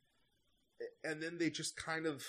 [1.04, 2.24] And then they just kind of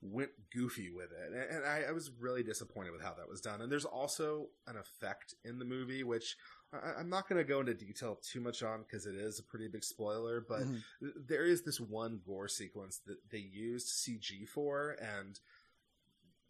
[0.00, 1.50] went goofy with it.
[1.50, 3.60] And- I, I was really disappointed with how that was done.
[3.60, 6.36] And there's also an effect in the movie, which
[6.72, 9.42] I, I'm not going to go into detail too much on because it is a
[9.42, 10.82] pretty big spoiler, but Mhm.
[11.26, 15.40] there is this one gore sequence that they used CG for, and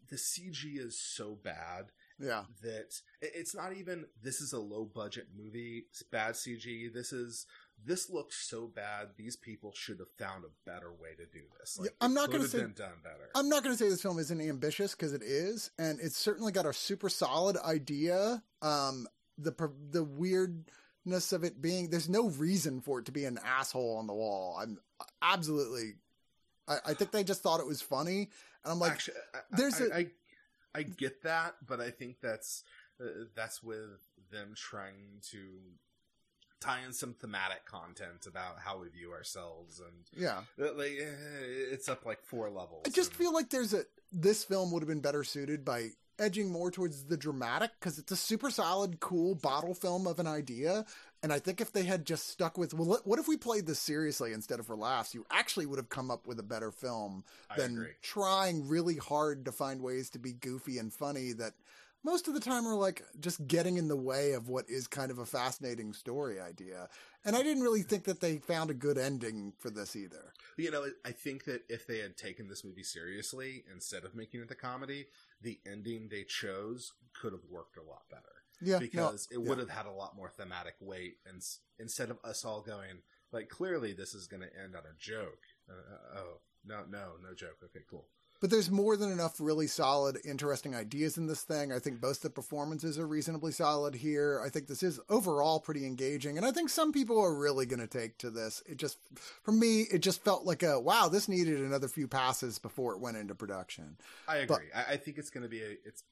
[0.09, 5.27] the CG is so bad yeah, that it's not even this is a low budget
[5.37, 6.89] movie, it's bad CG.
[6.93, 7.45] This is
[7.85, 9.11] this looks so bad.
[9.15, 11.79] These people should have found a better way to do this.
[11.81, 13.29] Yeah, I'm not gonna say- done better.
[13.35, 16.51] I'm not going to say this film isn't ambitious because it is, and it's certainly
[16.51, 18.43] got a super solid idea.
[18.61, 19.07] Um,
[19.41, 23.97] the the weirdness of it being there's no reason for it to be an asshole
[23.97, 24.57] on the wall.
[24.61, 24.77] I'm
[25.21, 25.93] absolutely.
[26.67, 28.29] I, I think they just thought it was funny,
[28.63, 30.07] and I'm like, Actually, I, there's I, a- I,
[30.75, 32.63] I get that, but I think that's
[33.01, 35.39] uh, that's with them trying to
[36.61, 40.41] tie in some thematic content about how we view ourselves, and yeah.
[40.61, 41.05] uh, like eh,
[41.71, 42.83] it's up like four levels.
[42.85, 45.89] I just and- feel like there's a this film would have been better suited by
[46.19, 50.27] edging more towards the dramatic because it's a super solid, cool bottle film of an
[50.27, 50.85] idea.
[51.21, 53.79] And I think if they had just stuck with, well, what- if we played this
[53.79, 55.13] seriously instead of for laughs?
[55.13, 57.93] You actually would have come up with a better film I than agree.
[58.01, 61.53] trying really hard to find ways to be goofy and funny that
[62.03, 65.11] most of the time are like just getting in the way of what is kind
[65.11, 66.87] of a fascinating story idea.
[67.25, 70.33] And I didn't really think that they found a good ending for this either.
[70.55, 74.39] You know, I think that if they had taken this movie seriously instead of making
[74.41, 75.07] it a comedy,
[75.41, 78.23] the ending they chose could have worked a lot better.
[78.61, 79.47] Yeah, no, because it yeah.
[79.49, 83.01] would have had a lot more thematic weight, and s- instead of us all going
[83.31, 85.43] like, clearly this is going to end on a joke.
[85.69, 87.57] Uh, uh, oh no, no, no joke.
[87.63, 88.07] Okay, cool.
[88.41, 91.73] But there's more than enough really solid, interesting ideas in this thing.
[91.73, 94.41] I think both the performances are reasonably solid here.
[94.45, 96.37] I think this is overall pretty engaging.
[96.37, 98.63] And I think some people are really going to take to this.
[98.65, 98.97] It just,
[99.43, 103.01] for me, it just felt like a wow, this needed another few passes before it
[103.01, 103.97] went into production.
[104.27, 104.67] I But- agree.
[104.73, 106.03] I, I think it's going to be a it's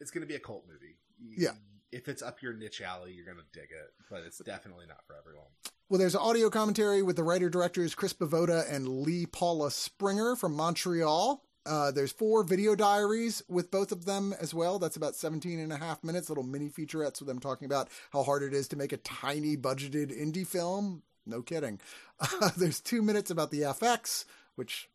[0.00, 0.96] it's going to be a cult movie.
[1.36, 1.52] Yeah.
[1.92, 5.04] If it's up your niche alley, you're going to dig it, but it's definitely not
[5.06, 5.46] for everyone.
[5.88, 10.54] Well, there's audio commentary with the writer directors Chris Bavota and Lee Paula Springer from
[10.54, 11.42] Montreal.
[11.66, 14.78] Uh, there's four video diaries with both of them as well.
[14.78, 18.22] That's about 17 and a half minutes, little mini featurettes with them talking about how
[18.22, 21.02] hard it is to make a tiny budgeted indie film.
[21.26, 21.80] No kidding.
[22.40, 24.24] Uh, there's two minutes about the FX,
[24.54, 24.88] which,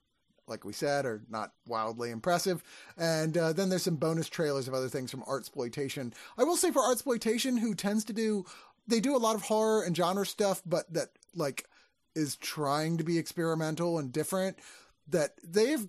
[0.47, 2.63] like we said, are not wildly impressive.
[2.97, 6.13] And uh, then there's some bonus trailers of other things from Artsploitation.
[6.35, 8.45] I will say for Artsploitation, who tends to do,
[8.87, 11.65] they do a lot of horror and genre stuff, but that like
[12.15, 14.57] is trying to be experimental and different.
[15.07, 15.87] That they've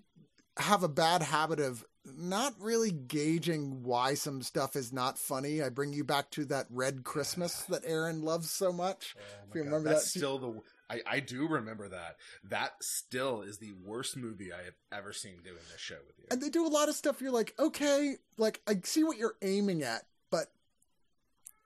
[0.59, 5.62] have a bad habit of not really gauging why some stuff is not funny.
[5.62, 9.15] I bring you back to that Red Christmas that Aaron loves so much.
[9.19, 10.61] Oh if you remember that's that- still the
[10.91, 12.17] I, I do remember that.
[12.45, 16.27] That still is the worst movie I have ever seen doing this show with you.
[16.31, 19.37] And they do a lot of stuff you're like, okay, like I see what you're
[19.41, 20.49] aiming at, but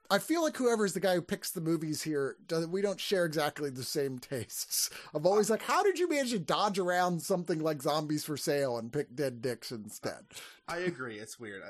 [0.09, 2.37] I feel like whoever's the guy who picks the movies here,
[2.69, 4.89] we don't share exactly the same tastes.
[5.13, 8.77] I'm always like, how did you manage to dodge around something like Zombies for Sale
[8.77, 10.25] and pick Dead Dicks instead?
[10.67, 11.19] I agree.
[11.19, 11.61] It's weird.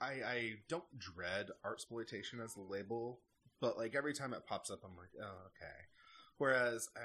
[0.00, 3.20] I, I I don't dread Artsploitation as a label,
[3.60, 5.74] but like every time it pops up, I'm like, oh okay.
[6.38, 7.00] Whereas I,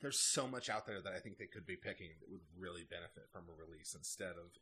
[0.00, 2.84] there's so much out there that I think they could be picking that would really
[2.88, 4.52] benefit from a release instead of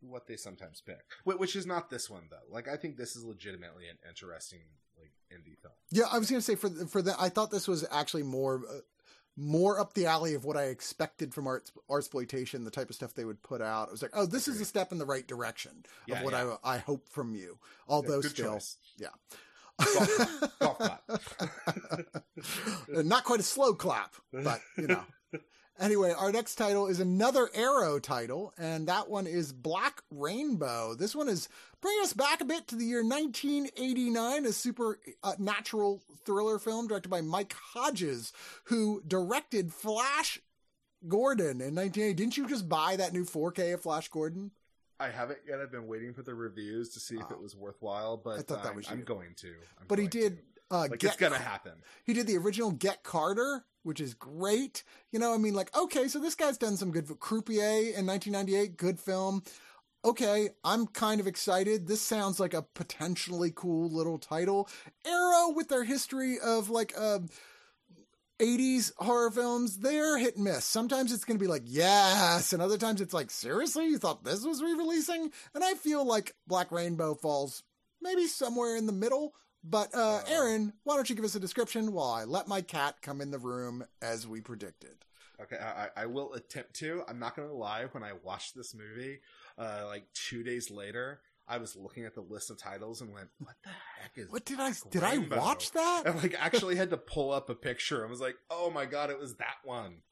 [0.00, 1.02] what they sometimes pick.
[1.24, 2.52] Which is not this one though.
[2.52, 4.60] Like I think this is legitimately an interesting
[4.98, 5.72] like indie film.
[5.90, 8.80] Yeah, I was gonna say for for that, I thought this was actually more uh,
[9.36, 13.14] more up the alley of what I expected from art exploitation, the type of stuff
[13.14, 13.88] they would put out.
[13.88, 16.32] I was like, oh, this is a step in the right direction Yeah, of what
[16.34, 16.54] yeah.
[16.64, 17.58] I I hope from you.
[17.88, 18.76] Although Good still, choice.
[18.98, 19.08] yeah.
[19.76, 20.58] Golf.
[20.60, 21.02] Golf clap.
[22.88, 25.02] Not quite a slow clap, but you know.
[25.80, 30.94] Anyway, our next title is another Arrow title, and that one is Black Rainbow.
[30.94, 31.48] This one is
[31.80, 36.86] bringing us back a bit to the year 1989, a super uh, natural thriller film
[36.86, 38.32] directed by Mike Hodges,
[38.64, 40.38] who directed Flash
[41.08, 42.14] Gordon in 1980.
[42.14, 44.52] Didn't you just buy that new 4K of Flash Gordon?
[45.00, 45.58] I haven't yet.
[45.60, 47.34] I've been waiting for the reviews to see if Oh.
[47.34, 49.48] it was worthwhile, but I thought that I'm- was I'm going to.
[49.80, 50.53] I'm But he did to.
[50.74, 51.72] Uh, Like Get- it's gonna happen.
[52.04, 54.82] He did the original Get Carter, which is great.
[55.12, 57.06] You know, I mean, like, okay, so this guy's done some good.
[57.20, 59.42] Croupier in 1998, good film.
[60.04, 61.86] Okay, I'm kind of excited.
[61.86, 64.68] This sounds like a potentially cool little title.
[65.06, 67.20] Arrow, with their history of like uh,
[68.40, 70.64] 80s horror films, they're hit and miss.
[70.64, 74.24] Sometimes it's going to be like, yes, and other times it's like, seriously, you thought
[74.24, 75.30] this was re releasing?
[75.54, 77.62] And I feel like Black Rainbow falls
[78.02, 79.34] maybe somewhere in the middle.
[79.64, 80.20] But uh.
[80.28, 83.30] Aaron, why don't you give us a description while I let my cat come in
[83.30, 84.96] the room as we predicted?
[85.40, 87.02] Okay, I, I- I will attempt to.
[87.08, 87.86] I'm not gonna lie.
[87.90, 89.20] When I watched this movie,
[89.58, 93.28] uh, like two days later, I was looking at the list of titles and went,
[93.38, 96.02] "What the heck is What did I did I watch that?
[96.06, 99.10] and like actually had to pull up a picture and was like, "Oh my god,
[99.10, 100.02] it was that one."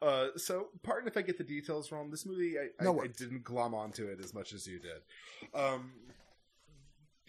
[0.00, 2.10] Uh, so pardon if I get the details wrong.
[2.10, 5.00] This movie, I, No I, I didn't glom onto it as much as you did.
[5.54, 5.92] Um,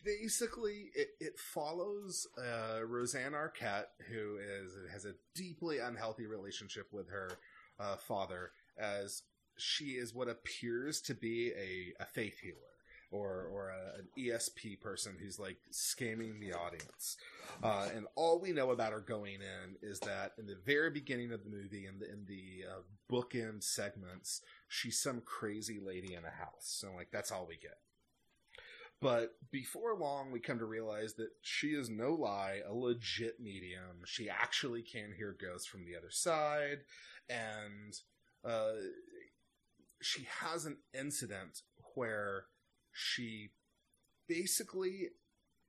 [0.03, 7.09] basically, it, it follows uh, Rosanna Arquette, who is has a deeply unhealthy relationship with
[7.09, 7.31] her
[7.79, 9.23] uh, father, as
[9.57, 12.55] she is what appears to be a, a faith healer
[13.11, 17.17] or or a, an ESP person who's like scamming the audience.
[17.63, 21.31] Uh, and all we know about her going in is that in the very beginning
[21.31, 22.81] of the movie, in the in the uh,
[23.11, 26.61] bookend segments, she's some crazy lady in a house.
[26.61, 27.77] So like that's all we get.
[29.01, 34.03] But before long, we come to realize that she is no lie a legit medium.
[34.05, 36.79] She actually can hear ghosts from the other side,
[37.29, 37.97] and
[38.43, 38.73] uh,
[40.01, 41.61] she has an incident
[41.95, 42.45] where
[42.91, 43.51] she
[44.27, 45.09] basically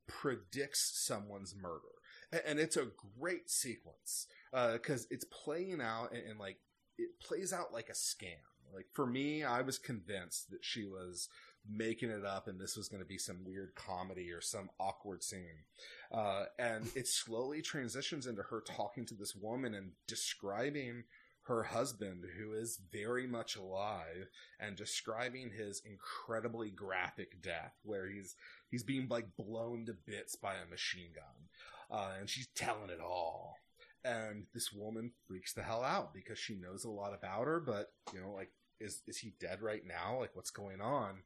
[0.09, 2.89] predicts someone's murder, and it's a
[3.19, 4.27] great sequence
[4.73, 6.59] because it's playing out and, and like
[6.99, 8.43] it plays out like a scam.
[8.75, 11.29] Like for me, I was convinced that she was
[11.69, 15.23] making it up and this was going to be some weird comedy or some awkward
[15.23, 15.65] scene.
[16.13, 21.05] Uh, and it slowly transitions into her talking to this woman and describing
[21.45, 24.29] her husband, who is very much alive,
[24.61, 28.37] and describing his incredibly graphic death, where he's
[28.71, 33.01] he's being like blown to bits by a machine gun, uh, and she's telling it
[33.01, 33.57] all.
[34.05, 37.93] And this woman freaks the hell out because she knows a lot about her, but
[38.15, 40.19] you know, like, is is he dead right now?
[40.21, 41.23] Like, what's going on?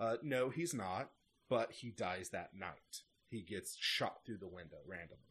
[0.00, 1.10] Uh, no, he's not.
[1.48, 3.02] But he dies that night.
[3.30, 5.22] He gets shot through the window randomly.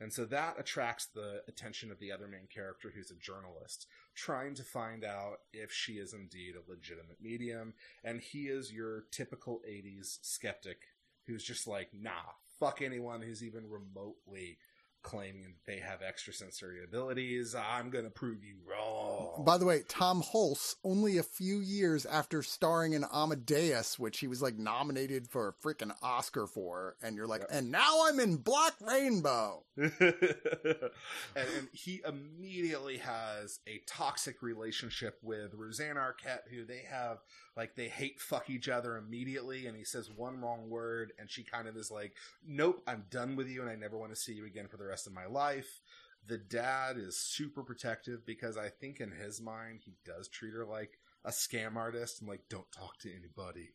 [0.00, 4.54] And so that attracts the attention of the other main character, who's a journalist, trying
[4.54, 7.74] to find out if she is indeed a legitimate medium.
[8.02, 10.78] And he is your typical 80s skeptic
[11.26, 14.56] who's just like, nah, fuck anyone who's even remotely
[15.02, 17.54] claiming that they have extrasensory abilities.
[17.54, 19.42] I'm going to prove you wrong.
[19.44, 24.26] By the way, Tom Hulce, only a few years after starring in Amadeus, which he
[24.28, 27.48] was like nominated for a freaking Oscar for, and you're like, Yep.
[27.52, 29.64] and now I'm in Black Rainbow.
[29.76, 29.92] and,
[31.36, 37.18] and he immediately has a toxic relationship with Rosanna Arquette, who they have
[37.56, 39.66] like they hate fuck each other immediately.
[39.66, 42.14] And he says one wrong word, and she kind of is like,
[42.46, 44.86] "Nope, I'm done with you, and I never want to see you again for the
[44.86, 45.80] rest of my life."
[46.26, 50.66] The dad is super protective because I think in his mind he does treat her
[50.66, 53.70] like a scam artist and like don't talk to anybody.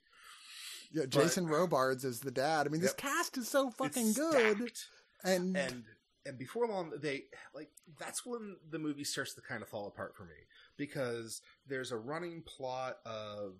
[0.92, 2.68] Yeah, Jason Robards is the dad.
[2.68, 2.98] I mean, this Yep.
[2.98, 4.72] cast is so fucking good.
[5.24, 5.84] And, and
[6.26, 10.16] and before long they like that's when the movie starts to kind of fall apart
[10.16, 10.36] for me
[10.78, 13.54] because there's a running plot of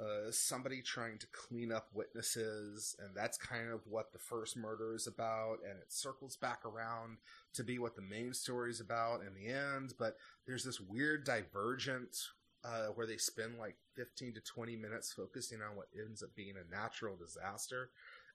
[0.00, 4.94] uh, somebody trying to clean up witnesses and that's kind of what the first murder
[4.94, 7.18] is about and it circles back around
[7.52, 11.24] to be what the main story is about in the end but there's this weird
[11.24, 12.16] divergent
[12.64, 16.54] uh, where they spend like 15 to 20 minutes focusing on what ends up being
[16.56, 17.90] a natural disaster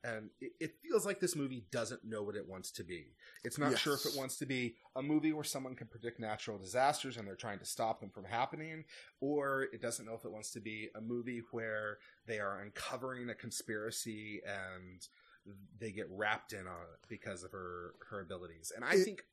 [0.08, 3.08] and it, it feels like this movie doesn't know what it wants to be.
[3.43, 6.58] It's not sure if it wants to be a movie where someone can predict natural
[6.58, 8.86] disasters and they're trying to stop them from happening,
[9.20, 13.30] or it doesn't know if it wants to be a movie where they are uncovering
[13.30, 15.08] a conspiracy and
[15.80, 18.72] they get wrapped in on it because of her her abilities.
[18.76, 19.25] And I It- think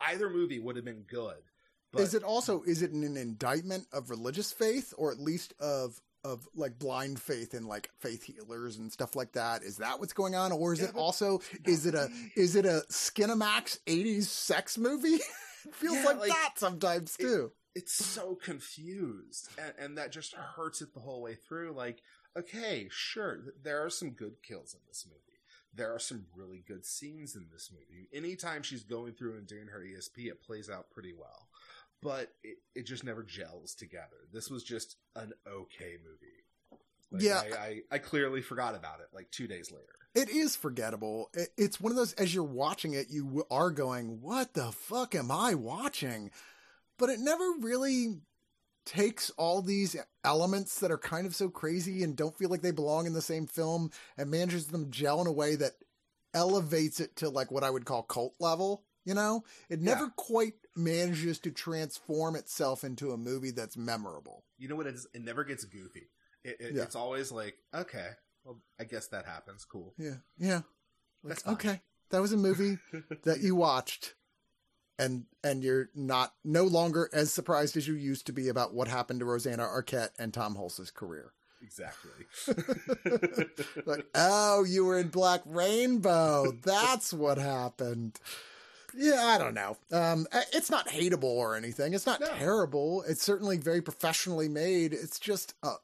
[0.00, 1.42] either movie would have been good.
[1.92, 6.00] But is it also is it an indictment of religious faith or at least of
[6.24, 9.62] of like blind faith in like faith healers and stuff like that?
[9.62, 12.64] Is that what's going on, or is Yeah, it also is it a is it
[12.66, 15.08] a Skinemax '80s sex movie?
[15.64, 17.52] it feels Yeah, like, like, that sometimes it- too.
[17.74, 22.02] it's so confused and, and that just hurts it the whole way through like
[22.36, 25.18] okay sure there are some good kills in this movie
[25.74, 29.68] there are some really good scenes in this movie anytime she's going through and doing
[29.68, 31.48] her esp it plays out pretty well
[32.02, 36.78] but it, it just never gels together this was just an okay movie
[37.10, 37.42] Like, Yeah.
[37.54, 39.86] I, I, I clearly forgot about it like two days later.
[40.14, 41.30] It is forgettable.
[41.32, 45.14] It, it's one of those, as you're watching it, you are going, what the fuck
[45.14, 46.30] am I watching?
[46.98, 48.20] But it never really
[48.84, 52.72] takes all these elements that are kind of so crazy and don't feel like they
[52.72, 55.72] belong in the same film and manages them gel in a way that
[56.34, 58.84] elevates it to like what I would call cult level.
[59.04, 60.10] You know, it never Yeah.
[60.16, 64.44] quite manages to transform itself into a movie that's memorable.
[64.58, 64.86] You know what?
[64.86, 66.08] It, is, it never gets goofy.
[66.44, 66.82] It, it, Yeah.
[66.82, 68.08] It's always like, okay,
[68.44, 69.64] well, I guess that happens.
[69.64, 69.94] Cool.
[69.98, 70.16] Yeah.
[70.38, 70.62] Yeah.
[71.22, 71.80] Like, okay.
[72.10, 72.78] That was a movie
[73.24, 74.14] that you watched
[74.98, 78.88] and and you're not no longer as surprised as you used to be about what
[78.88, 81.32] happened to Rosanna Arquette and Tom Hulce's career.
[81.62, 82.26] exactly.
[83.86, 86.52] Like, oh, you were in Black Rainbow.
[86.64, 88.18] That's what happened.
[88.96, 89.76] Yeah, I don't know.
[89.90, 91.94] Um, it's not hateable or anything.
[91.94, 92.26] It's not No.
[92.28, 93.02] terrible.
[93.06, 94.92] It's certainly very professionally made.
[94.92, 95.76] It's just, uh,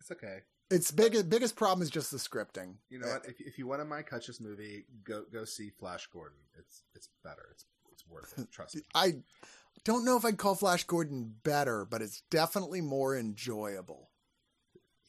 [0.00, 0.40] it's okay.
[0.70, 2.74] its big, biggest problem is just the scripting.
[2.90, 3.26] You know what?
[3.26, 6.38] If, if you want a Mike Hutchins movie, go go see Flash Gordon.
[6.58, 7.48] It's it's better.
[7.52, 8.50] It's it's worth it.
[8.52, 8.82] Trust me.
[8.94, 9.16] I
[9.84, 14.10] don't know if I'd call Flash Gordon better, but it's definitely more enjoyable.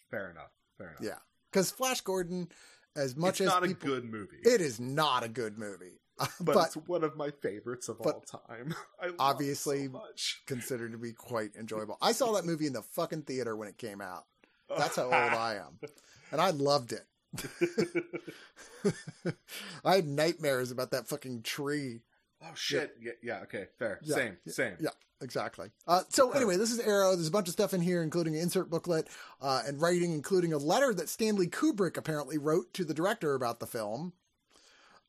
[0.09, 0.51] Fair enough.
[0.77, 1.01] Fair enough.
[1.01, 1.17] Yeah,
[1.51, 2.49] because Flash Gordon,
[2.95, 5.99] as much it's as not people, a good movie, it is not a good movie,
[6.39, 8.73] but, but, it's one of my favorites of all time.
[9.01, 10.41] I obviously- so much.
[10.45, 11.97] considered to be quite enjoyable.
[12.01, 14.25] I saw that movie in the fucking theater when it came out.
[14.75, 15.79] That's how old I am,
[16.31, 17.05] and I loved it.
[19.85, 22.01] I had nightmares about that fucking tree.
[22.43, 22.95] oh shit!
[23.01, 23.39] Yeah, yeah.
[23.43, 23.67] Okay.
[23.79, 23.99] Fair.
[24.03, 24.37] Yeah, Same.
[24.47, 24.75] Same.
[24.79, 24.89] Yeah,
[25.21, 25.69] exactly.
[25.87, 27.15] Uh, so anyway, this is Arrow.
[27.15, 29.07] There's a bunch of stuff in here, including an insert booklet
[29.41, 33.59] uh, and writing, including a letter that Stanley Kubrick apparently wrote to the director about
[33.59, 34.13] the film.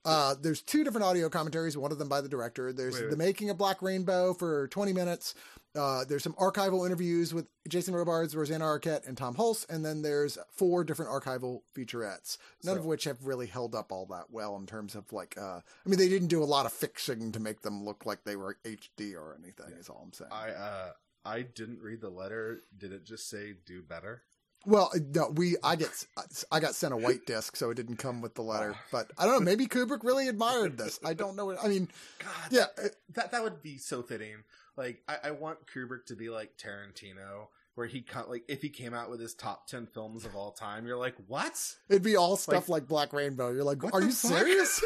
[0.09, 2.73] Uh, there's two different audio commentaries, one of them by the director.
[2.73, 3.11] There's Wait, wait.
[3.11, 5.35] the making of Black Rainbow for 20 minutes.
[5.75, 10.01] Uh, there's some archival interviews with Jason Robards, Rosanna Arquette, and Tom Hulce, and then
[10.03, 14.31] there's four different archival featurettes, none So- of which have really held up all that
[14.31, 15.37] well in terms of like.
[15.37, 18.25] Uh, I mean, they didn't do a lot of fixing to make them look like
[18.25, 19.67] they were HD or anything.
[19.79, 20.33] Is all I'm saying.
[20.33, 20.91] I uh
[21.25, 22.61] I didn't read the letter.
[22.77, 24.23] Did it just say do better?
[24.69, 25.89] Well, uh, no, we I get
[26.19, 28.75] uh, I got sent a white disc, so it didn't come with the letter.
[28.77, 28.81] Oh.
[28.93, 29.41] But I don't know.
[29.41, 31.01] Maybe Kubrick really admired this.
[31.03, 31.47] I don't know.
[31.47, 31.89] What, I mean,
[32.19, 34.37] God, yeah, that, uh, that that would be so fitting.
[34.77, 37.47] Like I, I want Kubrick to be like Tarantino,
[37.77, 40.53] where he cut like if he came out with his top ten films of all
[40.53, 41.75] time, you're like, what?
[41.89, 43.51] it'd be all stuff like, Black Rainbow.
[43.51, 44.33] You're like, are you fuck?
[44.33, 44.85] serious?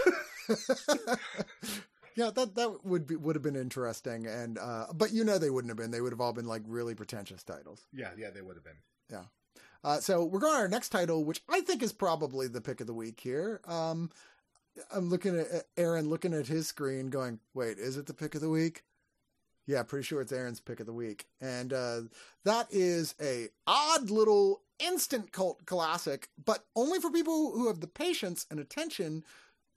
[2.14, 5.50] yeah, that that would be would have been interesting, and uh, but you know they
[5.50, 5.90] wouldn't have been.
[5.90, 7.84] They would have all been like really pretentious titles.
[7.92, 8.78] Yeah, yeah, they would have been.
[9.84, 12.80] Uh, so we're going to our next title, which I think is probably the pick
[12.80, 13.60] of the week here.
[13.66, 14.10] Um,
[14.94, 18.40] I'm looking at Aaron, looking at his screen, going, "Wait, is it the pick of
[18.40, 18.84] the week?"
[19.66, 22.00] Yeah, pretty sure it's Aaron's pick of the week, and uh,
[22.44, 27.86] that is a odd little instant cult classic, but only for people who have the
[27.86, 29.24] patience and attention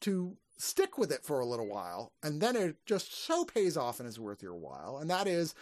[0.01, 3.99] to stick with it for a little while, and then it just so pays off
[3.99, 4.97] and is worth your while.
[4.97, 5.53] And that is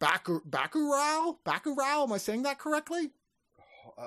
[0.00, 1.36] Baku Bakurao.
[1.44, 2.04] Bakurao.
[2.04, 3.10] Am I saying that correctly?
[3.98, 4.06] Uh,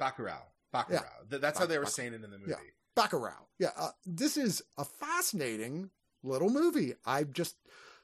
[0.00, 0.42] Bacurau.
[0.74, 1.02] Bacurau.
[1.30, 2.50] Th- That's how they were saying it in the movie.
[2.52, 2.56] Yeah.
[2.96, 3.32] Bacurau.
[3.58, 5.90] Yeah, uh, this is a fascinating
[6.22, 6.94] little movie.
[7.04, 7.56] I'm just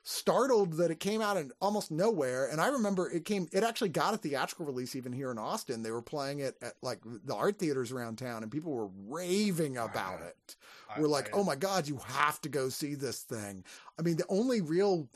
[0.04, 2.46] startled that it came out in almost nowhere.
[2.50, 5.82] And I remember it came, it actually got a theatrical release even here in Austin.
[5.82, 9.76] They were playing it at like the art theaters around town and people were raving
[9.76, 10.26] about Wow.
[10.26, 10.56] it.
[10.90, 13.64] I- We're like, I- oh my God, you have to go see this thing.
[13.98, 15.08] I mean, the only real,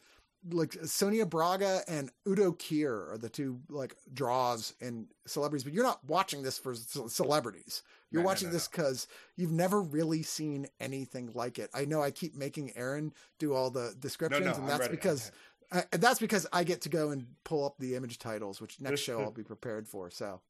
[0.50, 5.84] like Sonia Braga and Udo Kier are the two like draws in celebrities, but you're
[5.84, 7.82] not watching this for ce- celebrities.
[8.10, 11.70] You're No, no, watching no, this because you've never really seen anything like it.
[11.74, 15.32] I know I keep making Aaron do all the descriptions, no, and that's because
[15.72, 18.80] uh, and that's because I get to go and pull up the image titles, which
[18.80, 20.10] next show I'll be prepared for.
[20.10, 20.40] So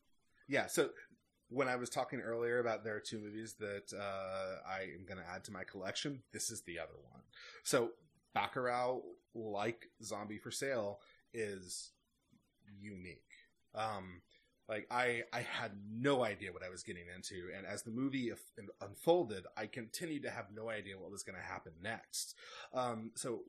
[0.48, 0.90] Yeah, so
[1.48, 5.18] when I was talking earlier about there are two movies that uh, I am going
[5.18, 7.22] to add to my collection, this is the other one.
[7.62, 7.92] So
[8.36, 9.00] Bacurau,
[9.36, 10.98] like Zombie for Sale,
[11.32, 11.92] is
[12.80, 13.20] unique.
[13.74, 14.22] Um,
[14.68, 18.32] like I, I had no idea what I was getting into, and as the movie
[18.80, 22.34] unfolded, I continued to have no idea what was going to happen next.
[22.74, 23.42] Um, so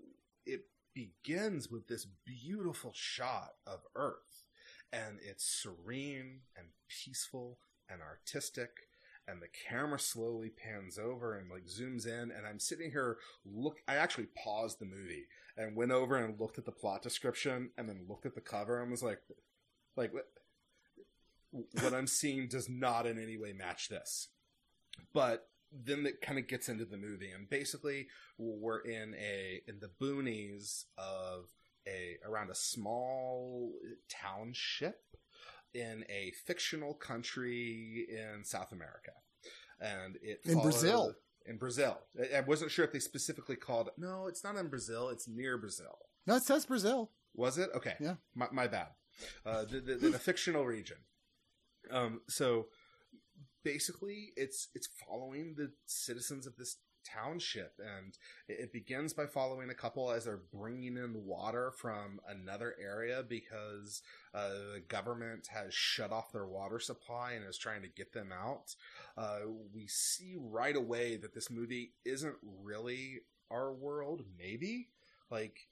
[0.45, 0.61] it
[0.93, 4.45] begins with this beautiful shot of Earth,
[4.93, 7.57] and it's serene and peaceful
[7.89, 8.86] and artistic
[9.28, 13.78] and the camera slowly pans over and like zooms in and i'm sitting here look
[13.88, 15.25] i actually paused the movie
[15.57, 18.82] and went over and looked at the plot description and then looked at the cover
[18.82, 19.19] and was like
[19.95, 20.11] like
[21.51, 24.30] what i'm seeing does not in any way match this.
[25.13, 28.07] But then it kind of gets into the movie and basically
[28.38, 31.45] we're in a in the boonies of
[31.88, 33.73] a around a small
[34.09, 35.01] township
[35.74, 39.11] in a fictional country in South America,
[39.80, 41.13] and it In Brazil.
[41.45, 41.97] In Brazil,
[42.36, 43.89] I wasn't sure if they specifically called.
[43.97, 45.07] No, it's not in Brazil.
[45.07, 45.97] It's near Brazil.
[46.26, 47.11] No, it says Brazil.
[47.34, 47.70] Was it?
[47.74, 47.93] Okay.
[48.01, 48.15] Yeah.
[48.36, 48.88] My, my bad.
[49.45, 50.97] Uh, the, the, the, the fictional region.
[51.89, 52.68] Um, so
[53.63, 56.78] basically, it's it's following the citizens of this
[57.13, 62.75] township, and it, begins by following a couple as they're bringing in water from another
[62.81, 64.01] area because
[64.33, 68.31] uh, the government has shut off their water supply and is trying to get them
[68.31, 68.75] out.
[69.17, 69.39] Uh,
[69.73, 74.23] we see right away that this movie isn't really our world.
[74.37, 74.89] Maybe
[75.29, 75.67] like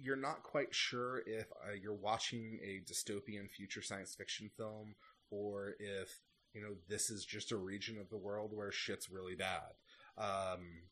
[0.00, 4.94] you're not quite sure if uh, you're watching a dystopian future science fiction film
[5.30, 6.20] or if
[6.54, 9.74] you know this is just a region of the world where shit's really bad
[10.18, 10.82] um,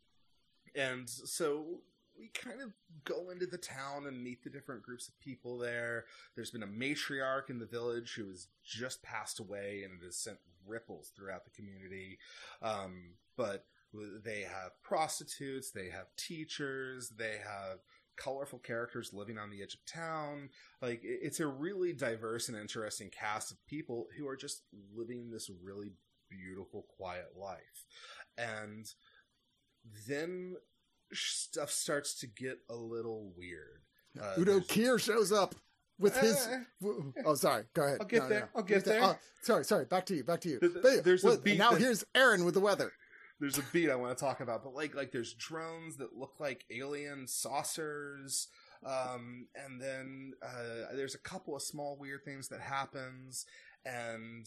[0.74, 1.80] and so
[2.18, 2.72] we kind of
[3.04, 6.04] go into the town and meet the different groups of people there
[6.36, 10.16] there's been a matriarch in the village who has just passed away and it has
[10.16, 12.18] sent ripples throughout the community
[12.62, 13.66] um, but
[14.24, 17.78] they have prostitutes they have teachers they have
[18.16, 20.48] colorful characters living on the edge of town.
[20.80, 24.62] Like it's a really diverse and interesting cast of people who are just
[24.94, 25.92] living this really
[26.28, 27.86] beautiful, quiet life.
[28.36, 28.86] And
[30.08, 30.56] then
[31.12, 33.82] stuff starts to get a little weird.
[34.20, 35.54] Uh, Udo Kier shows up
[35.98, 36.46] with his.
[36.46, 36.88] Eh,
[37.24, 37.64] Oh, sorry.
[37.74, 37.98] Go ahead.
[38.00, 38.50] I'll get there.
[38.54, 39.00] I'll get there.
[39.02, 39.84] Oh, sorry, sorry.
[39.84, 40.24] Back to you.
[40.24, 40.58] Back to you.
[40.60, 42.92] Th- th- But- there's a beat now that- here's Aaron with the weather.
[43.40, 46.38] there's a beat I want to talk about, but like like there's drones that look
[46.38, 48.48] like alien saucers,
[48.86, 53.44] um, and then uh, there's a couple of small weird things that happens,
[53.84, 54.46] and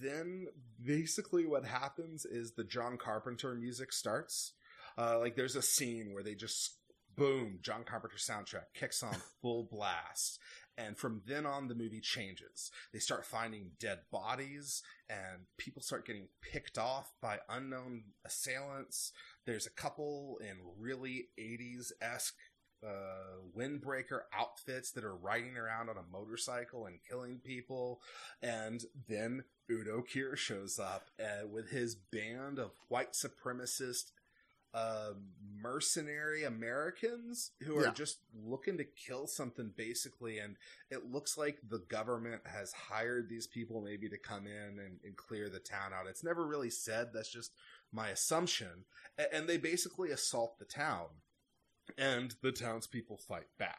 [0.00, 0.46] then
[0.82, 4.52] basically what happens is the John Carpenter music starts.
[4.98, 6.76] Uh, like there's a scene where they just
[7.16, 10.38] boom, John Carpenter soundtrack kicks on full blast.
[10.78, 12.70] And from then on, the movie changes.
[12.92, 19.12] They start finding dead bodies, and people start getting picked off by unknown assailants.
[19.46, 22.34] There's a couple in really 80s esque
[22.84, 28.00] uh, windbreaker outfits that are riding around on a motorcycle and killing people.
[28.42, 34.12] And then Udo Kier shows up uh, with his band of white supremacist
[34.74, 35.12] uh,
[35.62, 37.92] mercenary Americans who are Yeah.
[37.92, 40.38] just looking to kill something basically.
[40.38, 40.56] And
[40.90, 45.16] it looks like the government has hired these people maybe to come in and, and
[45.16, 46.06] clear the town out.
[46.06, 47.08] It's never really said.
[47.14, 47.52] That's just
[47.90, 48.84] my assumption.
[49.18, 51.06] A- And they basically assault the town,
[51.98, 53.78] and the townspeople fight back.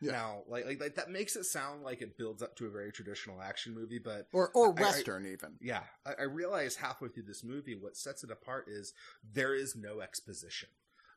[0.00, 0.12] Yeah.
[0.12, 2.92] Now, like, like, like that makes it sound like it builds up to a very
[2.92, 5.56] traditional action movie, but Or, or I- I- Western, even.
[5.60, 8.92] yeah, I, I realize halfway through this movie, what sets it apart is
[9.32, 10.68] there is no exposition.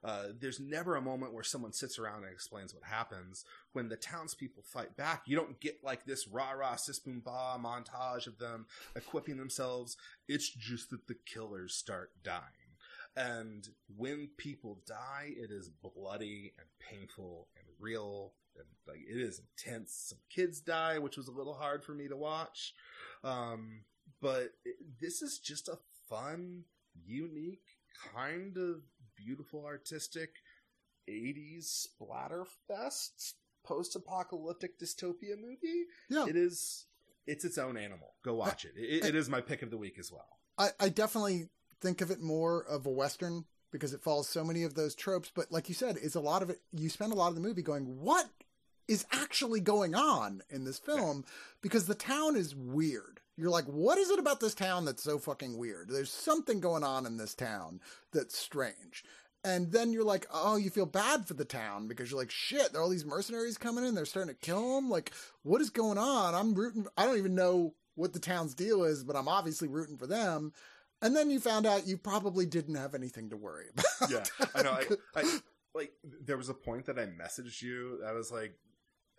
[0.02, 3.44] Uh, there's never a moment where someone sits around and explains what happens.
[3.74, 7.58] When the townspeople fight back, you don't get like this rah rah sis boom ba
[7.60, 8.66] montage of them
[8.96, 9.98] equipping themselves.
[10.30, 12.40] It's just that the killers start dying.
[13.16, 18.34] And when people die, it is bloody and painful and real.
[18.56, 19.94] And like it is intense.
[20.10, 22.74] Some kids die, which was a little hard for me to watch.
[23.24, 23.82] Um,
[24.22, 26.64] but it, this is just a fun,
[27.06, 27.78] unique,
[28.14, 28.82] kind of
[29.16, 30.30] beautiful, artistic
[31.10, 33.36] 80s splatter fest
[33.66, 35.86] post apocalyptic dystopia movie.
[36.10, 36.26] Yeah.
[36.28, 36.86] It is.
[37.28, 38.16] It's its own animal.
[38.24, 38.74] Go watch it.
[38.76, 40.40] It, it is my pick of the week as well.
[40.58, 41.50] I, I definitely
[41.82, 45.32] think of it more of a Western because it follows so many of those tropes.
[45.34, 46.60] But like you said, it's a lot of it.
[46.72, 48.28] You spend a lot of the movie going, what
[48.88, 51.24] is actually going on in this film?
[51.62, 53.20] Because the town is weird.
[53.38, 55.90] You're like, what is it about this town that's so fucking weird?
[55.90, 57.80] There's something going on in this town
[58.12, 59.06] that's strange.
[59.46, 62.74] And then you're like, oh, you feel bad for the town because you're like, shit,
[62.74, 63.96] there are all these mercenaries coming in.
[63.96, 64.90] They're starting to kill them.
[64.90, 65.12] Like,
[65.44, 66.36] what is going on?
[66.36, 66.86] I'm rooting.
[66.98, 70.52] I don't even know what the town's deal is, but I'm obviously rooting for them.
[71.02, 73.66] And then you found out you probably didn't have anything to worry
[74.00, 74.12] about.
[74.12, 74.78] Yeah, I know.
[75.16, 75.40] I, I
[75.74, 75.92] like.
[76.04, 78.02] There was a point that I messaged you.
[78.06, 78.54] I was like,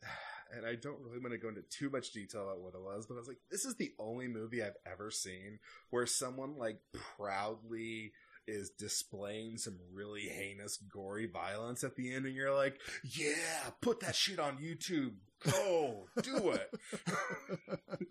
[0.56, 3.06] and I don't really want to go into too much detail about what it was,
[3.06, 5.58] but I was like, this is the only movie I've ever seen
[5.90, 6.80] where someone like
[7.16, 8.12] proudly
[8.46, 14.00] is displaying some really heinous, gory violence at the end, and you're like, yeah, put
[14.00, 15.12] that shit on YouTube.
[15.44, 16.70] Go do it.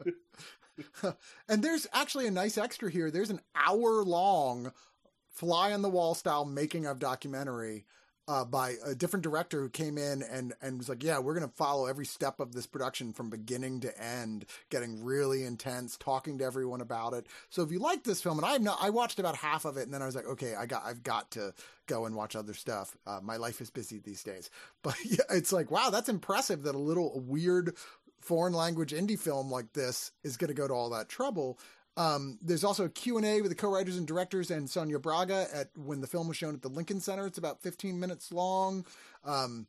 [1.50, 3.12] and there's actually a nice extra here.
[3.12, 4.72] There's an hour long
[5.30, 7.86] fly on the wall style making of documentary
[8.30, 11.48] uh, by a different director who came in and, and was like, yeah, we're going
[11.48, 16.38] to follow every step of this production from beginning to end, getting really intense, talking
[16.38, 17.26] to everyone about it.
[17.50, 19.84] So if you like this film, and I've not, I watched about half of it
[19.84, 21.56] and then I was like, okay, I got, I've got to
[21.88, 22.96] go and watch other stuff.
[23.08, 24.52] Uh, my life is busy these days,
[24.84, 27.76] but yeah, it's like, wow, that's impressive that a little weird
[28.22, 31.60] foreign language indie film like this is going to go to all that trouble.
[31.98, 36.00] Um, there's also a Q&A with the co-writers and directors and Sonia Braga at when
[36.00, 37.26] the film was shown at the Lincoln Center.
[37.26, 38.86] It's about 15 minutes long.
[39.26, 39.68] Um,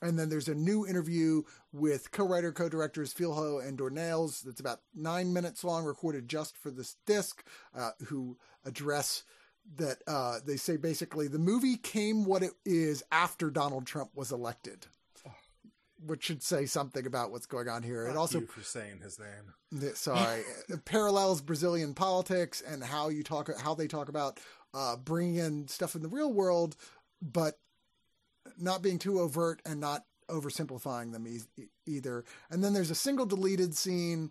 [0.00, 5.32] and then there's a new interview with co-writer, co-directors Filho and Dornelles that's about nine
[5.32, 9.24] minutes long, recorded just for this disc, uh, who address
[9.76, 14.32] that uh, they say basically the movie came what it is after Donald Trump was
[14.32, 14.86] elected
[16.06, 18.06] which should say something about what's going on here.
[18.06, 19.90] Fuck it also for saying his name.
[19.94, 20.42] sorry
[20.84, 24.38] parallels Brazilian politics and how you talk how they talk about
[24.74, 26.76] uh, bringing in stuff in the real world,
[27.20, 27.58] but
[28.58, 32.24] not being too overt and not oversimplifying them e- either.
[32.50, 34.30] And then there's a single deleted scene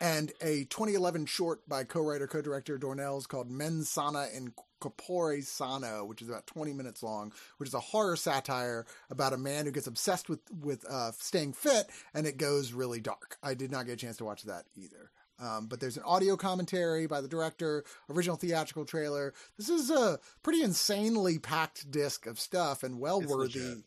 [0.00, 4.52] and a 2011 short by co-writer co-director Dornelles called Mens Sana in
[4.90, 9.38] Corpore Sano, which is about 20 minutes long, which is a horror satire about a
[9.38, 13.36] man who gets obsessed with with uh, staying fit, and it goes really dark.
[13.42, 15.10] I did not get a chance to watch that either.
[15.40, 19.34] Um, but there's an audio commentary by the director, original theatrical trailer.
[19.58, 23.78] This is a pretty insanely packed disc of stuff and well It's worthy legit.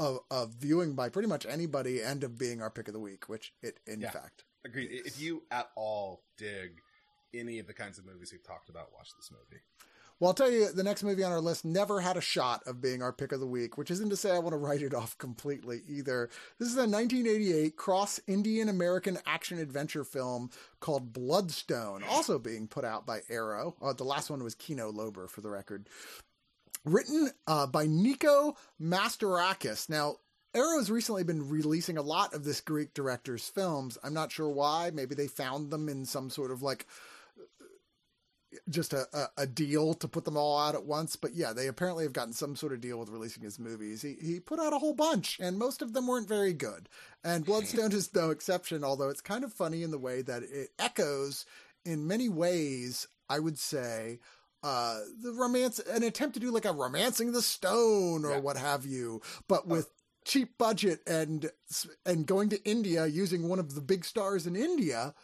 [0.00, 3.28] of, of viewing by pretty much anybody and of being our pick of the week,
[3.28, 4.10] which it in Yeah.
[4.10, 4.42] fact.
[4.64, 4.88] Agreed.
[4.90, 6.80] If you at all dig
[7.32, 9.62] any of the kinds of movies we've talked about, watch this movie.
[10.20, 12.80] Well, I'll tell you, the next movie on our list never had a shot of
[12.80, 14.94] being our pick of the week, which isn't to say I want to write it
[14.94, 16.28] off completely either.
[16.58, 20.50] This is a 1988 cross Indian American action adventure film
[20.80, 23.76] called Bloodstone, also being put out by Arrow.
[23.80, 25.88] Uh, the last one was Kino Lorber, for the record.
[26.84, 29.88] Written uh, by Nico Mastorakis.
[29.88, 30.16] Now,
[30.54, 33.98] Arrow has recently been releasing a lot of this Greek director's films.
[34.02, 34.90] I'm not sure why.
[34.92, 36.86] Maybe they found them in some sort of like
[38.68, 41.16] just a, a, a deal to put them all out at once.
[41.16, 44.02] But yeah, they apparently have gotten some sort of deal with releasing his movies.
[44.02, 46.88] He he put out a whole bunch, and most of them weren't very good.
[47.22, 50.70] And Bloodstone is no exception, although it's kind of funny in the way that it
[50.78, 51.44] echoes
[51.84, 54.20] in many ways, I would say,
[54.62, 58.40] uh, the romance, an attempt to do like a romancing the stone or Yeah.
[58.40, 59.90] what have you, but with
[60.24, 61.50] cheap budget and
[62.04, 65.14] and going to India using one of the big stars in India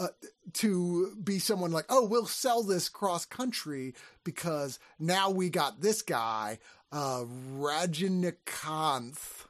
[0.00, 0.08] uh,
[0.54, 6.02] to be someone like, oh, we'll sell this cross country because now we got this
[6.02, 6.58] guy,
[6.92, 7.24] uh,
[7.56, 9.46] Rajinikanth.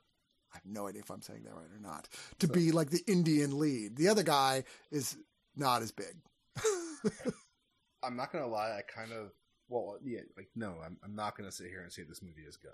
[0.53, 2.09] I have no idea if I'm saying that right or not.
[2.41, 3.97] To be like the Indian lead.
[3.97, 5.17] The other guy is
[5.57, 6.17] not as big.
[8.03, 8.77] I'm not gonna lie.
[8.79, 9.33] I kind of
[9.69, 12.57] well, yeah, like no, I'm I'm not gonna sit here and say this movie is
[12.57, 12.71] good.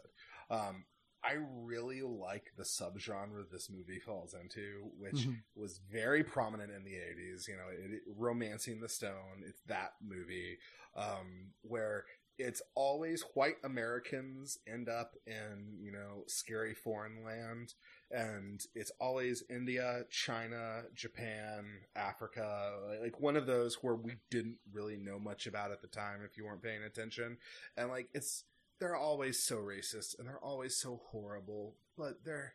[0.50, 0.84] Um,
[1.22, 5.42] I really like the subgenre this movie falls into, which Mhm.
[5.54, 7.46] was very prominent in the 80s.
[7.48, 9.42] You know, it, it- romancing the stone.
[9.46, 10.58] It's that movie
[10.94, 12.04] um, where
[12.38, 17.74] it's always white Americans end up in you know scary foreign land,
[18.10, 24.96] and it's always India, China, Japan, Africa, like one of those where we didn't really
[24.96, 27.36] know much about at the time if you weren't paying attention,
[27.76, 28.44] and like it's
[28.80, 32.54] they're always so racist and they're always so horrible, but they're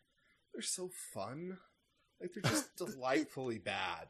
[0.54, 1.58] they're so fun.
[2.20, 4.08] Like they're just delightfully bad.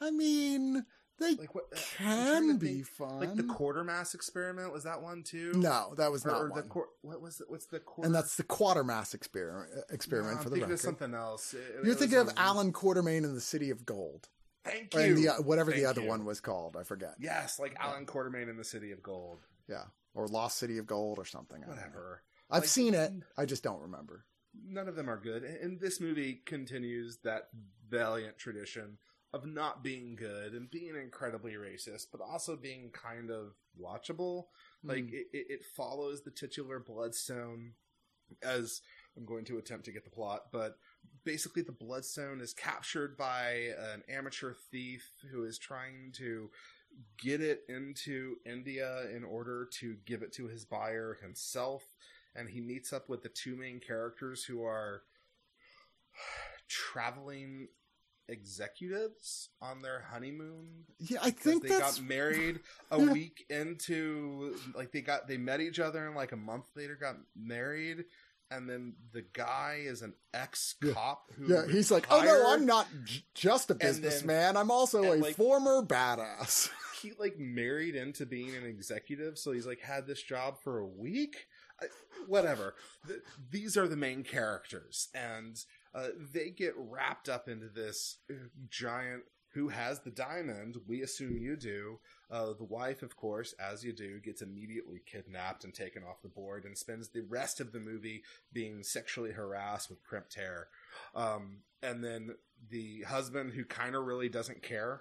[0.00, 0.84] I mean,
[1.18, 3.18] they Like what uh, can be think, fun.
[3.20, 5.52] Like the Quatermass experiment was that one too?
[5.56, 6.68] no, that was or, not or one.
[6.68, 7.46] the what was it?
[7.50, 8.06] What's the quarter?
[8.06, 9.70] and that's the Quatermass experiment.
[9.76, 10.78] Uh, experiment No, for the record.
[10.80, 11.54] something else.
[11.54, 14.28] It- it You're was thinking of Allan Quatermain in the City of Gold,
[14.66, 15.00] Thank you.
[15.00, 16.08] in the uh, whatever the other you.
[16.08, 16.76] one was called.
[16.78, 17.14] I forget.
[17.18, 19.38] Yes, like Allan Quatermain in the City of Gold.
[19.66, 19.84] Yeah,
[20.16, 21.62] or Lost City of Gold or something.
[21.66, 22.22] Whatever.
[22.50, 23.12] I've Like- seen it.
[23.36, 24.24] I just don't remember.
[24.54, 25.44] None of them are good.
[25.44, 27.50] And this movie continues that
[27.88, 28.98] valiant tradition
[29.32, 34.46] of not being good and being incredibly racist, but also being kind of watchable.
[34.82, 35.12] Like Mm.
[35.12, 37.74] it, it, it follows the titular Bloodstone
[38.42, 38.80] as
[39.16, 40.78] I'm going to attempt to get the plot, but
[41.24, 46.50] basically the Bloodstone is captured by an amateur thief who is trying to
[47.18, 51.84] get it into India in order to give it to his buyer himself.
[52.34, 55.02] And he meets up with the two main characters who are
[56.68, 57.68] traveling
[58.28, 62.58] executives on their honeymoon yeah, I think they that's got married
[62.90, 66.96] a week into like they got they met each other and like a month later
[67.00, 68.04] got married
[68.50, 71.66] and then the guy is an ex cop who yeah.
[71.70, 72.52] He's like, oh no.
[72.52, 74.56] I'm not j- just a businessman.
[74.56, 76.70] I'm also a like- former badass.
[77.02, 80.86] he like married into being an executive so he's like had this job for a
[80.86, 81.36] week
[81.80, 81.86] I,
[82.26, 82.74] whatever
[83.06, 83.20] Th-
[83.50, 85.56] these are the main characters and
[85.94, 88.34] uh, they get wrapped up into this uh,
[88.70, 89.24] giant
[89.56, 90.76] who has the diamond.
[90.86, 91.98] We assume you do.
[92.30, 96.28] Uh, the wife, of course, as you do, gets immediately kidnapped and taken off the
[96.28, 100.68] board and spends the rest of the movie being sexually harassed with crimped hair.
[101.14, 102.34] Um, and then
[102.68, 105.00] the husband, who kind of really doesn't care,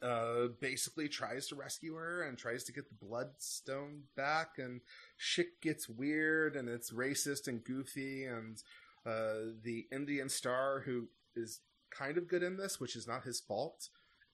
[0.00, 4.80] uh, basically tries to rescue her and tries to get the bloodstone back and
[5.16, 8.62] shit gets weird and it's racist and goofy and
[9.06, 11.60] uh, the indian star who is
[11.98, 13.88] kind of good in this which is not his fault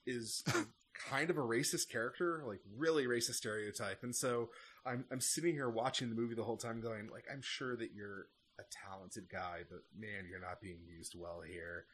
[0.05, 0.43] is
[1.09, 4.03] kind of a racist character like really racist stereotype.
[4.03, 4.49] And so
[4.85, 7.91] I'm, I'm sitting here watching the movie the whole time going like i'm sure that
[7.93, 8.27] you're
[8.59, 11.85] a talented guy but man you're not being used well here.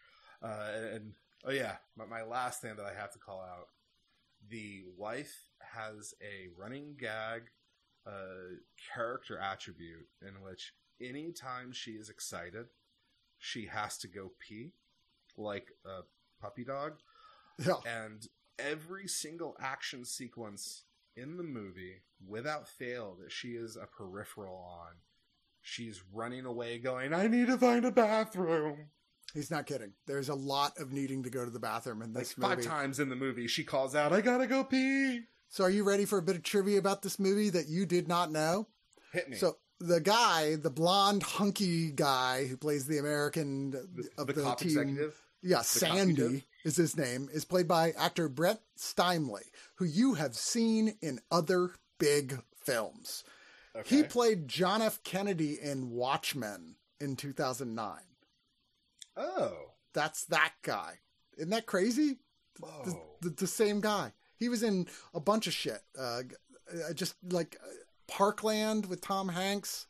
[0.42, 1.14] Uh, and
[1.46, 3.68] Oh yeah, my, my last thing that I have to call out:
[4.50, 7.44] the wife has a running gag
[8.06, 8.58] uh,
[8.94, 12.68] character attribute in which anytime she is excited,
[13.38, 14.74] she has to go pee,
[15.40, 16.02] like a
[16.42, 16.94] puppy dog,
[17.58, 17.76] Yeah.
[17.86, 18.28] and
[18.58, 20.84] every single action sequence
[21.16, 24.96] in the movie, without fail, that she is a peripheral on.
[25.62, 28.92] She's running away, going, "I need to find a bathroom."
[29.34, 29.94] He's not kidding.
[30.08, 32.68] There's a lot of needing to go to the bathroom in Like this five movie.
[32.68, 36.06] times in the movie, she calls out, "I gotta go pee." So, are you ready
[36.06, 38.68] for a bit of trivia about this movie that you did not know?
[39.12, 39.36] Hit me.
[39.38, 44.42] So, the guy, the blonde, hunky guy who plays the American the, of the the,
[44.44, 45.22] cop team, executive.
[45.42, 49.44] Yeah, Sandy is his name, is played by actor Brett Stimely,
[49.76, 53.24] who you have seen in other big films.
[53.76, 53.98] Okay.
[53.98, 55.02] He played John F.
[55.04, 58.00] Kennedy in Watchmen in 2009.
[59.18, 61.00] oh, That's that guy.
[61.38, 62.18] Isn't that crazy?
[62.60, 64.12] the, the, the same guy.
[64.36, 65.82] He was in a bunch of shit.
[65.98, 66.24] Uh,
[66.72, 67.68] uh, just like uh,
[68.08, 69.88] Parkland with Tom Hanks.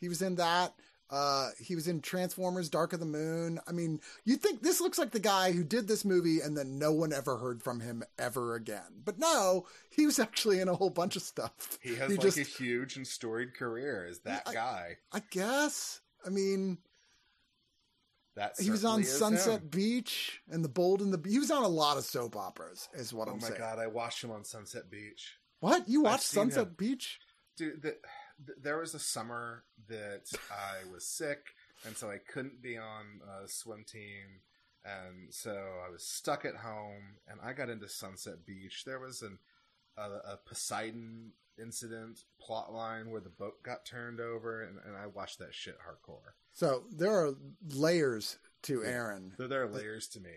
[0.00, 0.74] He was in that.
[1.10, 3.58] Uh, he was in Transformers: Dark of the Moon.
[3.66, 6.78] I mean, you think this looks like the guy who did this movie, and then
[6.78, 9.02] no one ever heard from him ever again.
[9.04, 11.78] But no, he was actually in a whole bunch of stuff.
[11.82, 14.96] he has he like just- a huge and storied career as that I- guy.
[15.12, 16.00] I guess.
[16.26, 16.78] I mean,
[18.36, 19.68] That he was on Sunset him.
[19.68, 21.28] Beach and The Bold and the.
[21.28, 23.86] He was on a lot of soap operas, is what Oh I'm my god, I
[23.86, 25.38] watched him on Sunset Beach.
[25.60, 26.74] What you watched Sunset him.
[26.76, 27.18] Beach?
[27.56, 27.96] Dude, the,
[28.46, 31.38] th- there was a summer that I was sick,
[31.86, 34.40] and so I couldn't be on a swim team,
[34.84, 35.52] and so
[35.86, 38.84] I was stuck at home, and I got into Sunset Beach.
[38.84, 39.38] There was an
[39.96, 40.02] a,
[40.34, 45.40] a Poseidon incident plot line where the boat got turned over, and, and I watched
[45.40, 46.32] that shit hardcore.
[46.52, 47.34] So there are
[47.74, 48.88] layers to Yeah.
[48.90, 49.32] Aaron.
[49.36, 50.30] So there are layers to me.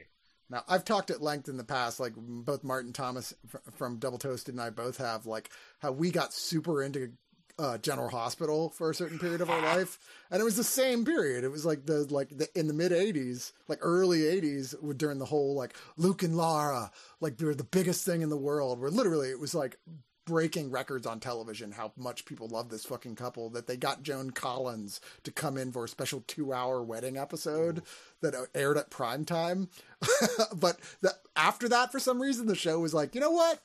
[0.50, 3.34] Now I've talked at length in the past, like both Martin Thomas
[3.78, 5.50] from Double Toasted and I both have, like
[5.80, 7.12] how we got super into
[7.60, 10.00] uh, General Hospital for a certain period of our life,
[10.30, 11.44] and it was the same period.
[11.44, 15.26] It was like the like the, in the mid '80s, like early '80s, during the
[15.26, 18.80] whole like Luke and Laura, like they were the biggest thing in the world.
[18.80, 19.78] Where literally it was like
[20.26, 24.32] breaking records on television how much people love this fucking couple that they got Joan
[24.32, 27.82] Collins to come in for a special two hour wedding episode
[28.22, 29.70] that aired at prime time.
[30.56, 33.60] but the, after that, for some reason, the show was like, you know what?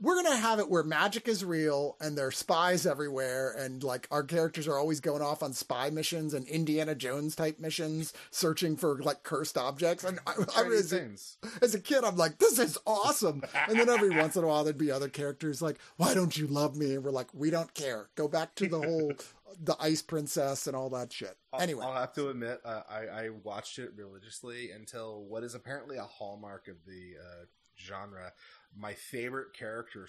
[0.00, 3.54] We're going to have it where magic is real and there are spies everywhere.
[3.58, 7.58] And like our characters are always going off on spy missions and Indiana Jones type
[7.58, 10.04] missions, searching for like cursed objects.
[10.04, 11.38] And I, I was, things.
[11.62, 13.42] as a kid, I'm like, this is awesome.
[13.68, 16.46] And then every once in a while, there'd be other characters like, why don't you
[16.46, 16.94] love me?
[16.94, 18.08] And we're like, we don't care.
[18.14, 19.12] Go back to the whole,
[19.62, 21.36] the ice princess and all that shit.
[21.58, 25.96] Anyway, I'll have to admit, uh, I, I watched it religiously until what is apparently
[25.96, 27.44] a hallmark of the uh,
[27.78, 28.32] genre.
[28.76, 30.08] My favorite character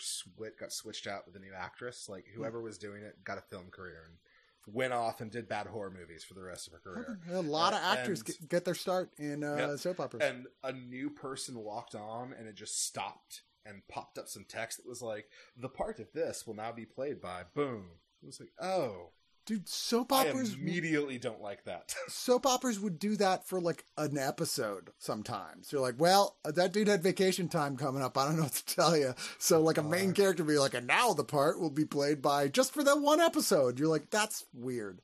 [0.59, 2.07] got switched out with a new actress.
[2.09, 4.18] Like whoever was doing it got a film career and
[4.74, 7.20] went off and did bad horror movies for the rest of her career.
[7.32, 9.80] a lot of Uh, actors and- get, get their start in uh, Yep.
[9.80, 10.24] soap operas.
[10.24, 14.78] And a new person walked on, and it just stopped and popped up some text
[14.78, 18.39] that was like, "The part of this will now be played by boom." It was
[18.39, 19.11] like, "Oh,
[19.46, 23.86] Dude, soap I operas, immediately don't like that." soap operas would do that for like
[23.98, 25.72] an episode sometimes.
[25.72, 28.18] You're like, well, uh, that dude had vacation time coming up.
[28.18, 29.14] I don't know what to tell you.
[29.38, 31.86] So oh, like a main character would be like, and now the part will be
[31.86, 33.80] played by just for that one episode.
[33.80, 35.02] You're like, that's weird.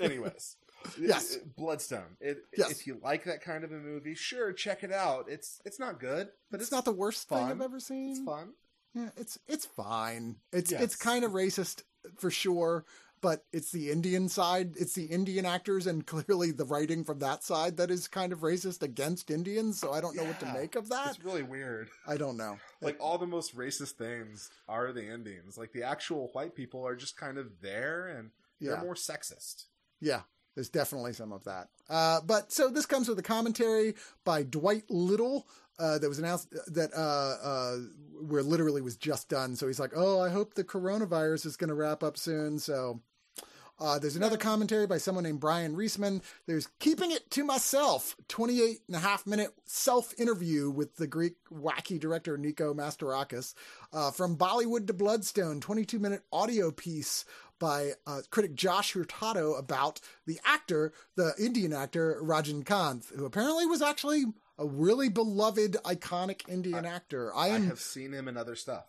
[0.00, 0.56] Anyways,
[1.00, 1.36] Yes.
[1.56, 2.16] Bloodstone.
[2.20, 2.70] It, Yes.
[2.72, 5.26] If you like that kind of a movie, sure, check it out.
[5.28, 8.10] It's it's not good, but It's it's, not the worst thing I've ever seen.
[8.12, 8.52] it's fun.
[8.94, 10.36] Yeah, it's it's fine.
[10.52, 10.82] It's Yes.
[10.82, 11.82] it's kind of racist
[12.18, 12.84] for sure,
[13.20, 14.74] but it's the Indian side.
[14.76, 18.40] It's the Indian actors and clearly the writing from that side that is kind of
[18.40, 19.78] racist against Indians.
[19.80, 21.08] So I don't know what to make of that.
[21.16, 21.88] It's really weird.
[22.06, 22.58] I don't know.
[22.80, 25.58] Like all the most racist things are the Indians.
[25.58, 29.64] Like the actual white people are just kind of there, and Yeah, they're more sexist.
[30.00, 30.22] yeah.
[30.56, 31.68] There's definitely some of that.
[31.88, 33.94] Uh, but so this comes with a commentary
[34.24, 35.46] by Dwight Little
[35.78, 37.76] uh, that was announced that uh, uh,
[38.20, 39.54] where literally was just done.
[39.54, 43.00] So he's like, "Oh, I hope the coronavirus is going to wrap up soon." So
[43.80, 46.22] uh, there's another commentary by someone named Brian Reisman.
[46.46, 51.36] There's Keeping It to Myself, 28 and a half minute self interview with the Greek
[51.50, 53.54] wacky director Nico Mastorakis.
[53.92, 57.24] Uh, from Bollywood to Bloodstone, 22 minute audio piece
[57.58, 63.82] by uh, critic Josh Hurtado about the actor, the Indian actor Rajinikanth, who apparently was
[63.82, 64.24] actually
[64.58, 67.34] a really beloved, iconic Indian I, actor.
[67.34, 68.84] I, am, I have seen him in other stuff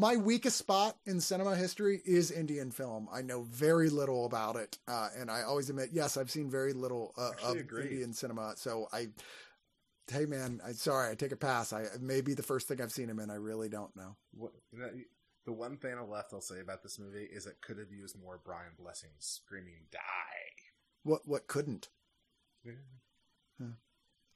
[0.00, 3.06] my weakest spot in cinema history is Indian film.
[3.12, 6.72] I know very little about it, uh, and I always admit, yes, I've seen very
[6.72, 7.82] little uh, of agree.
[7.82, 8.54] Indian cinema.
[8.56, 9.08] So I,
[10.10, 11.74] hey man, I sorry, I take a pass.
[11.74, 13.30] I may be the first thing I've seen him in.
[13.30, 14.16] I really don't know.
[14.32, 14.52] What,
[15.44, 18.18] the one thing I left I'll say about this movie is it could have used
[18.18, 19.98] more Brian Blessed screaming "die."
[21.02, 21.90] What what couldn't?
[22.64, 22.72] Yeah.
[23.60, 23.72] Huh.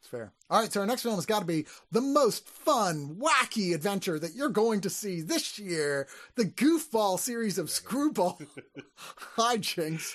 [0.05, 0.35] It's fair.
[0.51, 4.19] All right, so our next film has got to be the most fun, wacky adventure
[4.19, 8.39] that you're going to see this year the goofball series of screwball
[9.39, 10.15] hijinks.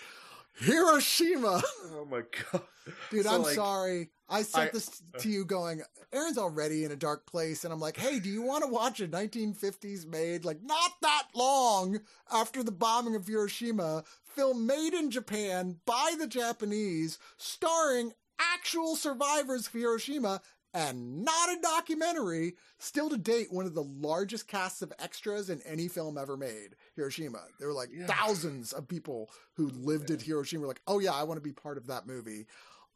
[0.59, 1.63] Hiroshima.
[1.95, 2.21] Oh my
[2.51, 2.61] god,
[3.09, 3.25] dude!
[3.25, 4.09] So I'm like, sorry.
[4.29, 5.81] I sent I, this to you going.
[6.13, 8.99] Aaron's already in a dark place, and I'm like, hey, do you want to watch
[8.99, 11.99] a 1950s made, like not that long
[12.31, 19.67] after the bombing of Hiroshima, film made in Japan by the Japanese, starring actual survivors
[19.67, 20.41] of Hiroshima
[20.73, 22.55] and not a documentary.
[22.77, 26.75] Still to date, one of the largest casts of extras in any film ever made.
[26.95, 27.41] Hiroshima.
[27.57, 28.05] There were like yeah.
[28.07, 30.61] thousands of people who lived at Hiroshima.
[30.61, 32.45] Were like, oh yeah, I want to be part of that movie.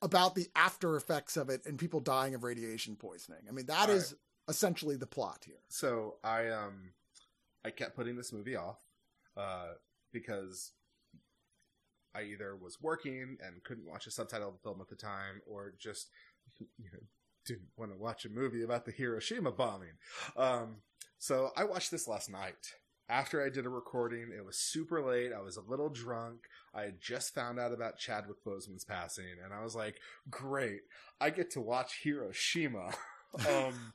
[0.02, 3.40] About the after effects of it and people dying of radiation poisoning.
[3.48, 4.54] I mean, that All is right.
[4.54, 5.62] essentially the plot here.
[5.70, 6.92] So I um
[7.66, 8.80] I kept putting this movie off
[9.38, 9.74] uh,
[10.12, 10.72] because
[12.16, 16.10] I either was working and couldn't watch a subtitled film at the time, or just
[16.60, 17.00] you know,
[17.46, 19.98] didn't want to watch a movie about the Hiroshima bombing.
[20.38, 20.78] Um,
[21.18, 22.76] so I watched this last night.
[23.10, 25.34] After I did a recording, it was super late.
[25.34, 26.46] I was a little drunk.
[26.74, 29.98] I had just found out about Chadwick Boseman's passing, and I was like,
[30.30, 30.82] "Great!
[31.20, 32.94] I get to watch Hiroshima."
[33.50, 33.94] um,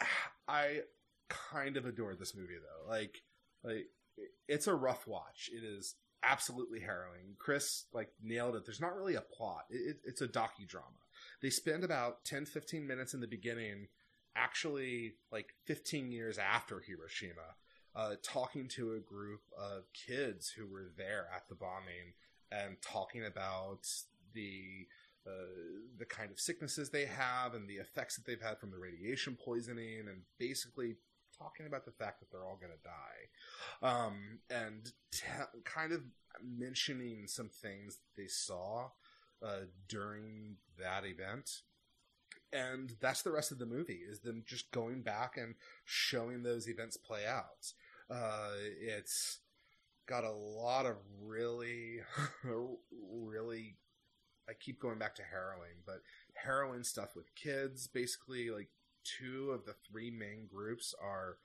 [0.48, 0.80] I
[1.28, 2.88] kind of adore this movie, though.
[2.88, 3.22] Like,
[3.64, 3.86] like
[4.48, 5.50] it's a rough watch.
[5.52, 7.36] It is absolutely harrowing.
[7.38, 8.64] Chris like nailed it.
[8.64, 9.64] There's not really a plot.
[9.70, 11.02] It, it's a docudrama.
[11.40, 13.88] They spend about 10, 15 minutes in the beginning,
[14.36, 17.56] actually like 15 years after Hiroshima,
[17.94, 22.14] uh, talking to a group of kids who were there at the bombing
[22.50, 23.86] and talking about
[24.34, 24.86] the
[25.24, 25.30] uh,
[25.98, 29.36] the kind of sicknesses they have and the effects that they've had from the radiation
[29.36, 30.96] poisoning and basically
[31.38, 34.92] talking about the fact that they're all going to die, um, and
[35.64, 36.02] kind of
[36.42, 38.88] mentioning some things they saw
[39.44, 41.62] uh, during that event.
[42.52, 45.54] And that's the rest of the movie is them just going back and
[45.84, 47.72] showing those events play out.
[48.10, 49.38] Uh, it's
[50.06, 52.00] got a lot of really,
[52.44, 53.76] really.
[54.48, 56.02] I keep going back to harrowing, but
[56.34, 57.86] harrowing stuff with kids.
[57.86, 58.68] Basically, like
[59.04, 61.38] two of the three main groups are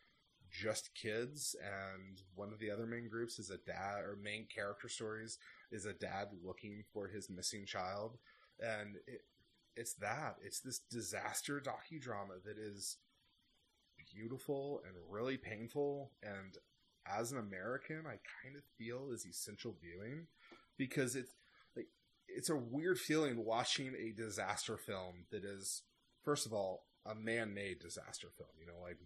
[0.49, 4.87] just kids and one of the other main groups is a dad or main character
[4.87, 5.37] stories
[5.71, 8.17] is a dad looking for his missing child.
[8.59, 9.21] And it,
[9.75, 12.97] it's that it's this disaster docudrama that is
[14.13, 16.11] beautiful and really painful.
[16.23, 16.57] And
[17.09, 20.27] as an american i kind of feel is essential viewing
[20.77, 21.33] because it's
[21.75, 21.87] like
[22.27, 25.83] it's a weird feeling watching a disaster film that is
[26.23, 28.49] first of all a man-made disaster film.
[28.59, 28.97] You know, like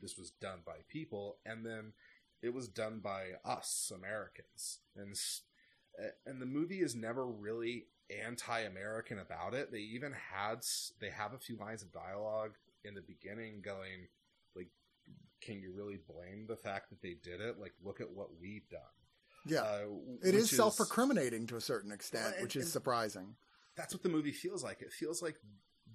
[0.00, 1.92] this was done by people, and then
[2.42, 5.14] it was done by us Americans, and
[6.26, 7.86] and the movie is never really
[8.26, 9.70] anti-American about it.
[9.72, 10.64] They even had
[11.00, 12.52] they have a few lines of dialogue
[12.84, 14.08] in the beginning going
[14.54, 14.68] like,
[15.40, 17.58] "Can you really blame the fact that they did it?
[17.58, 18.80] Like, look at what we've done."
[19.46, 19.86] Yeah, uh,
[20.22, 23.36] it is, is self-recriminating to a certain extent, which is surprising.
[23.76, 24.82] That's what the movie feels like.
[24.82, 25.36] It feels like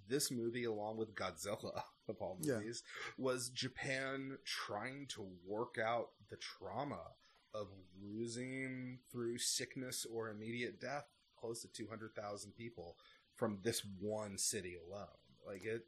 [0.10, 3.24] this movie, along with Godzilla of all movies, yeah.
[3.24, 7.02] was Japan trying to work out the trauma
[7.54, 7.68] of
[8.02, 11.06] losing through sickness or immediate death
[11.40, 12.98] close to 200,000 people
[13.36, 15.08] from this one city alone.
[15.46, 15.86] Like it,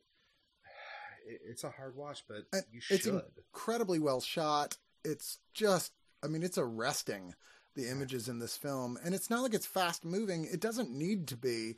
[1.47, 2.97] it's a hard watch, but you should.
[2.97, 4.77] It's incredibly well shot.
[5.03, 5.91] It's just,
[6.23, 7.33] I mean, it's arresting
[7.75, 10.45] the images in this film, and it's not like it's fast moving.
[10.51, 11.75] It doesn't need to be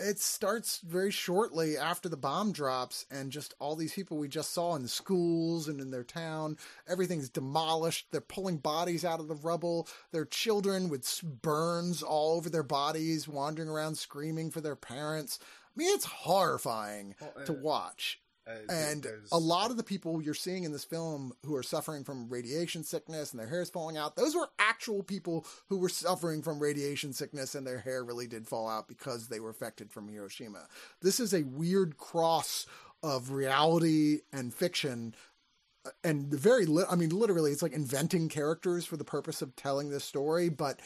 [0.00, 4.52] it starts very shortly after the bomb drops and just all these people we just
[4.52, 6.56] saw in the schools and in their town
[6.88, 8.06] everything's demolished.
[8.10, 9.88] They're pulling bodies out of the rubble.
[10.10, 15.38] Their children with burns all over their bodies wandering around screaming for their parents.
[15.42, 18.20] I mean it's horrifying well, to watch
[18.68, 22.28] and a lot of the people you're seeing in this film who are suffering from
[22.28, 26.42] radiation sickness and their hair is falling out, those were actual people who were suffering
[26.42, 30.08] from radiation sickness and their hair really did fall out because they were affected from
[30.08, 30.66] Hiroshima.
[31.02, 32.66] This is a weird cross
[33.02, 35.14] of reality and fiction
[35.86, 39.56] uh, and very li- i mean literally it's like inventing characters for the purpose of
[39.56, 40.80] telling this story but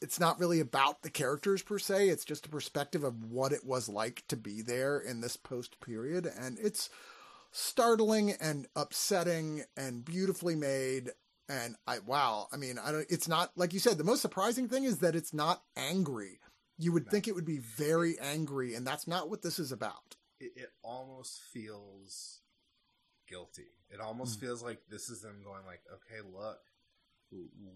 [0.00, 2.08] it's not really about the characters per se.
[2.08, 5.80] It's just a perspective of what it was like to be there in this post
[5.80, 6.26] period.
[6.26, 6.90] And it's
[7.52, 11.10] startling and upsetting and beautifully made.
[11.48, 14.68] And I, wow, I mean, I don't, it's not, like you said, the most surprising
[14.68, 16.40] thing is that it's not angry.
[16.78, 20.16] You would think it would be very angry, and that's not what this is about.
[20.38, 22.40] It, it almost feels
[23.26, 23.68] guilty.
[23.88, 24.42] It almost mm.
[24.42, 26.58] feels like this is them going like, okay, look,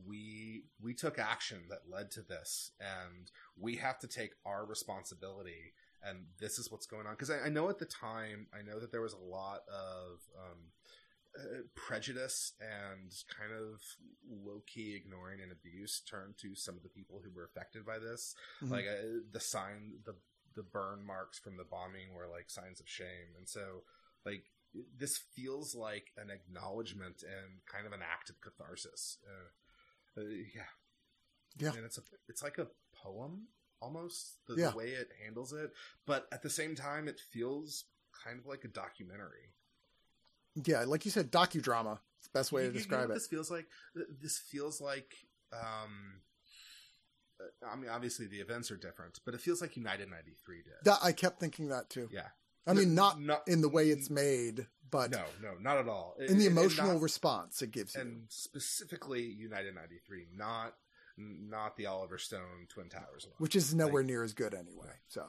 [0.07, 5.75] we we took action that led to this and we have to take our responsibility
[6.03, 7.13] and this is what's going on.
[7.13, 10.21] Because I, I, know at the time i know that there was a lot of
[10.39, 10.59] um,
[11.39, 13.81] uh, prejudice and kind of
[14.29, 18.35] low-key ignoring and abuse turned to some of the people who were affected by this.
[18.63, 18.73] Mm-hmm.
[18.73, 20.15] like uh, the sign the
[20.57, 23.37] the burn marks from the bombing were like signs of shame.
[23.39, 23.85] And so
[24.25, 24.45] like
[24.97, 29.19] this feels like an acknowledgement and kind of an act of catharsis.
[29.27, 30.63] Uh, uh, yeah,
[31.59, 33.49] yeah, and it's a it's like a poem
[33.83, 34.71] almost the, yeah.
[34.71, 35.73] the, way it handles it,
[36.07, 37.85] but at the same time, it feels
[38.25, 39.55] kind of like a documentary.
[40.65, 41.99] Yeah, like you said, docudrama.
[42.19, 43.15] It's the best way you, to describe you know it.
[43.15, 43.67] This feels like
[44.21, 45.15] this feels like.
[45.53, 46.21] Um,
[47.41, 50.73] uh, I mean, obviously the events are different, but it feels like United '93 did.
[50.85, 52.09] That, I kept thinking that too.
[52.13, 52.29] Yeah,
[52.67, 56.17] I mean, not, not in the way it's made, but no, no, not at all.
[56.19, 60.75] In the emotional not, response it gives you, and specifically United '93, not
[61.17, 64.93] not the Oliver Stone Twin Towers one, which is nowhere like, near as good anyway.
[65.09, 65.27] So,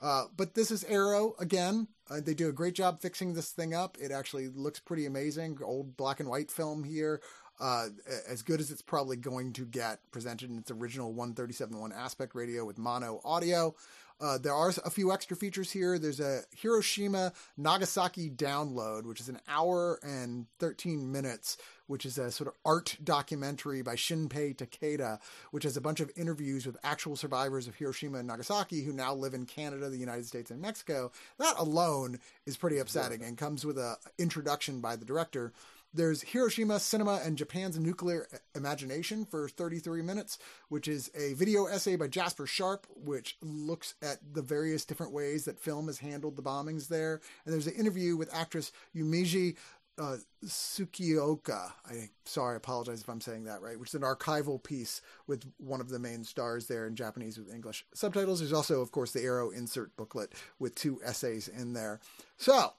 [0.00, 1.88] uh, but this is Arrow again.
[2.10, 3.96] Uh, they do a great job fixing this thing up.
[4.00, 5.58] It actually looks pretty amazing.
[5.62, 7.20] Old black and white film here.
[7.60, 7.86] Uh,
[8.28, 12.64] as good as it's probably going to get presented in its original 137.1 aspect ratio
[12.64, 13.72] with mono audio.
[14.20, 15.98] Uh, there are a few extra features here.
[15.98, 21.56] There's a Hiroshima Nagasaki download, which is an hour and 13 minutes,
[21.88, 25.18] which is a sort of art documentary by Shinpei Takeda,
[25.50, 29.12] which has a bunch of interviews with actual survivors of Hiroshima and Nagasaki who now
[29.14, 31.10] live in Canada, the United States, and Mexico.
[31.38, 35.52] That alone is pretty upsetting and comes with an introduction by the director
[35.94, 40.38] there's Hiroshima Cinema and Japan's Nuclear Imagination for 33 minutes,
[40.68, 45.44] which is a video essay by Jasper Sharp, which looks at the various different ways
[45.44, 47.20] that film has handled the bombings there.
[47.44, 49.56] And there's an interview with actress Yumeji
[49.96, 50.16] uh.
[51.86, 53.78] I sorry, I apologize if I'm saying that right.
[53.78, 57.52] Which is an archival piece with one of the main stars there in Japanese with
[57.52, 58.40] English subtitles.
[58.40, 62.00] There's also, of course, the Arrow insert booklet with two essays in there.
[62.36, 62.72] So.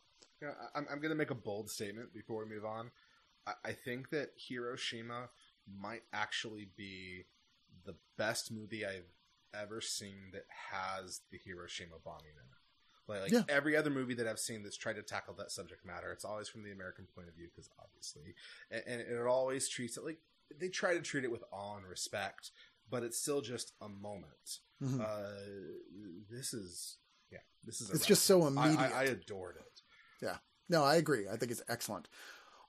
[0.76, 2.92] I'm, I'm going to make a bold statement before we move on.
[3.64, 5.30] I think that Hiroshima
[5.68, 7.26] might actually be
[7.86, 9.12] the best movie I've
[9.54, 12.66] ever seen that has the Hiroshima bombing in it.
[13.08, 13.56] Like, like yeah.
[13.56, 16.50] every other movie that I've seen that's tried to tackle that subject matter, it's always
[16.50, 18.34] from the American point of view, because obviously,
[18.72, 20.18] and, and, it always treats it like
[20.60, 22.52] they try to treat it with awe and respect,
[22.90, 24.60] but it's still just a moment.
[24.82, 25.02] Mm-hmm.
[25.02, 26.98] Uh, this is,
[27.32, 27.92] yeah, this is.
[27.92, 28.80] It's just so immediate.
[28.80, 29.82] I, I, I adored it.
[30.22, 30.38] Yeah,
[30.68, 31.28] no, I agree.
[31.32, 32.08] I think it's excellent.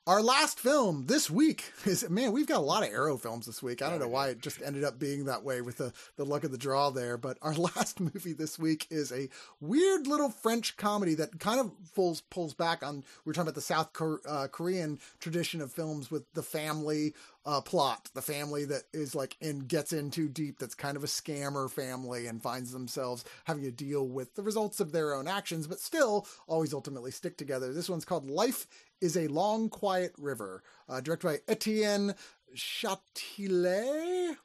[0.07, 3.61] Our last film this week is man, we've got a lot of Arrow films this
[3.61, 3.83] week.
[3.83, 6.45] I don't know why it just ended up being that way with the, the luck
[6.45, 9.29] of the draw there, but our last movie this week is a
[9.61, 13.61] weird little French comedy that kind of pulls pulls back on we're talking about the
[13.61, 13.91] South
[14.29, 17.13] uh, Korean tradition of films with the family
[17.45, 20.59] uh, plot, the family that is like and gets in too deep.
[20.59, 24.79] That's kind of a scammer family and finds themselves having to deal with the results
[24.81, 27.73] of their own actions, but still always ultimately stick together.
[27.73, 28.67] This one's called Life
[29.01, 32.15] is a Long Quiet River, uh, directed by Etienne
[32.57, 34.37] Chatiliez.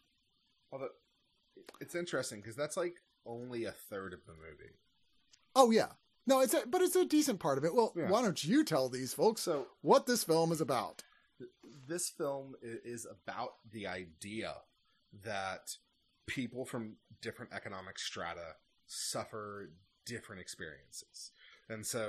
[0.72, 0.90] Although
[1.80, 2.96] it's interesting because that's like
[3.26, 4.76] only a third of the movie.
[5.56, 5.90] Oh yeah,
[6.28, 7.74] no, it's a, but it's a decent part of it.
[7.74, 8.10] Well, yeah.
[8.10, 11.04] why don't you tell these folks so what this film is about?
[11.88, 14.54] This film is about the idea
[15.24, 15.78] that
[16.28, 18.56] people from different economic strata
[18.88, 19.72] suffer
[20.06, 21.32] different experiences.
[21.70, 22.08] And so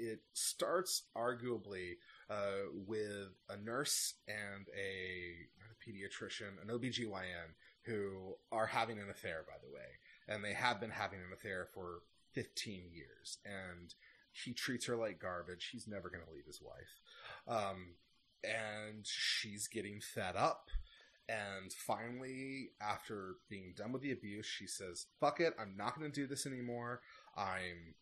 [0.00, 1.96] it starts arguably
[2.30, 9.44] uh, with a nurse and a, a pediatrician, an OBGYN, who are having an affair,
[9.46, 9.80] by the way.
[10.28, 12.02] and they have been having an affair for
[12.34, 13.38] 15 years.
[13.44, 13.94] And
[14.32, 15.70] he treats her like garbage.
[15.72, 17.00] He's never going to leave his wife.
[17.48, 17.94] Um,
[18.44, 20.68] and she's getting fed up.
[21.28, 26.10] And finally, after being done with the abuse, she says, "Fuck it, I'm not going
[26.10, 27.02] to do this anymore.
[27.36, 27.94] I'm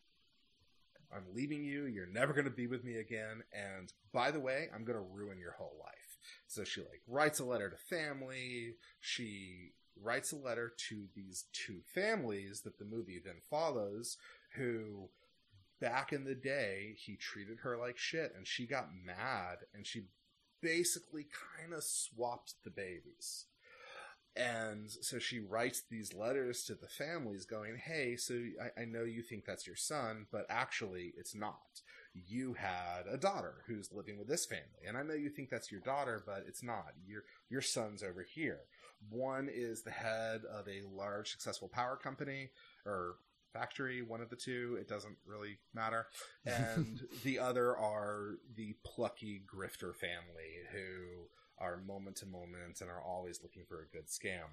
[1.13, 1.85] I'm leaving you.
[1.85, 3.43] You're never going to be with me again.
[3.53, 7.39] And by the way, I'm going to ruin your whole life." So she like writes
[7.39, 8.75] a letter to family.
[8.99, 14.17] She writes a letter to these two families that the movie then follows
[14.55, 15.09] who
[15.79, 20.03] back in the day he treated her like shit and she got mad and she
[20.61, 23.45] basically kind of swapped the babies.
[24.35, 29.03] And so she writes these letters to the families going, Hey, so I, I, know
[29.03, 31.81] you think that's your son, but actually it's not.
[32.13, 34.85] You had a daughter who's living with this family.
[34.87, 36.93] And I know you think that's your daughter, but it's not.
[37.05, 38.61] Your, your son's over here.
[39.09, 42.49] One is the head of a large successful power company
[42.85, 43.15] or
[43.53, 44.77] factory, one of the two.
[44.79, 46.07] It doesn't really matter.
[46.45, 51.27] And the other are the plucky grifter family who
[51.59, 54.49] are moment to moment and are always looking for a good scam.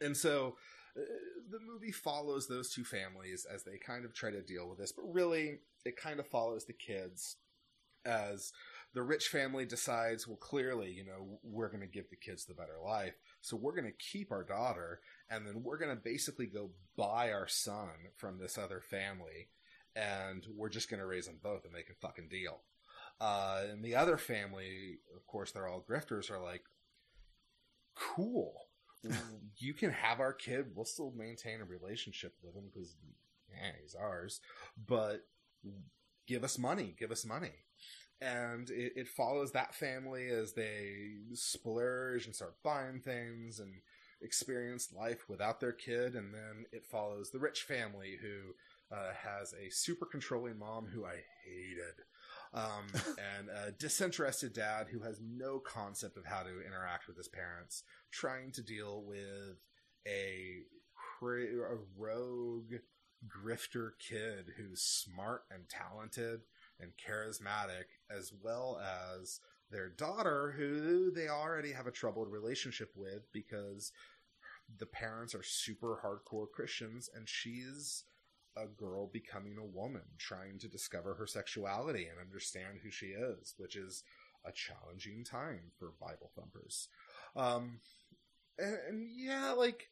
[0.00, 0.56] And so
[0.96, 1.00] uh,
[1.50, 4.92] the movie follows those two families as they kind of try to deal with this,
[4.92, 7.36] but really it kind of follows the kids
[8.04, 8.52] as
[8.94, 12.54] the rich family decides, well, clearly, you know, we're going to give the kids the
[12.54, 13.14] better life.
[13.40, 15.00] So we're going to keep our daughter
[15.30, 19.48] and then we're going to basically go buy our son from this other family
[19.96, 22.60] and we're just going to raise them both and make a fucking deal.
[23.20, 26.64] Uh, and the other family, of course, they're all grifters, are like,
[27.94, 28.54] cool.
[29.58, 30.66] you can have our kid.
[30.74, 32.96] We'll still maintain a relationship with him because,
[33.50, 34.40] yeah, he's ours.
[34.86, 35.24] But
[36.26, 36.94] give us money.
[36.98, 37.52] Give us money
[38.22, 43.72] and it, it, follows that family as they splurge and start buying things and
[44.22, 49.52] experience life without their kid and then it follows the rich family who uh, has
[49.54, 52.04] a super controlling mom who i hated
[52.54, 52.86] um,
[53.38, 57.82] and a disinterested dad who has no concept of how to interact with his parents
[58.10, 59.58] trying to deal with
[60.06, 60.62] a,
[61.22, 62.74] a rogue
[63.28, 66.40] grifter kid who's smart and talented
[66.80, 68.80] and charismatic, as well
[69.20, 69.40] as
[69.70, 73.92] their daughter, who they already have a troubled relationship with because
[74.78, 78.04] the parents are super hardcore Christians, and she's
[78.56, 83.54] a girl becoming a woman, trying to discover her sexuality and understand who she is,
[83.56, 84.02] which is
[84.44, 86.88] a challenging time for Bible thumpers.
[87.36, 87.80] Um,
[88.58, 89.88] and, and yeah, like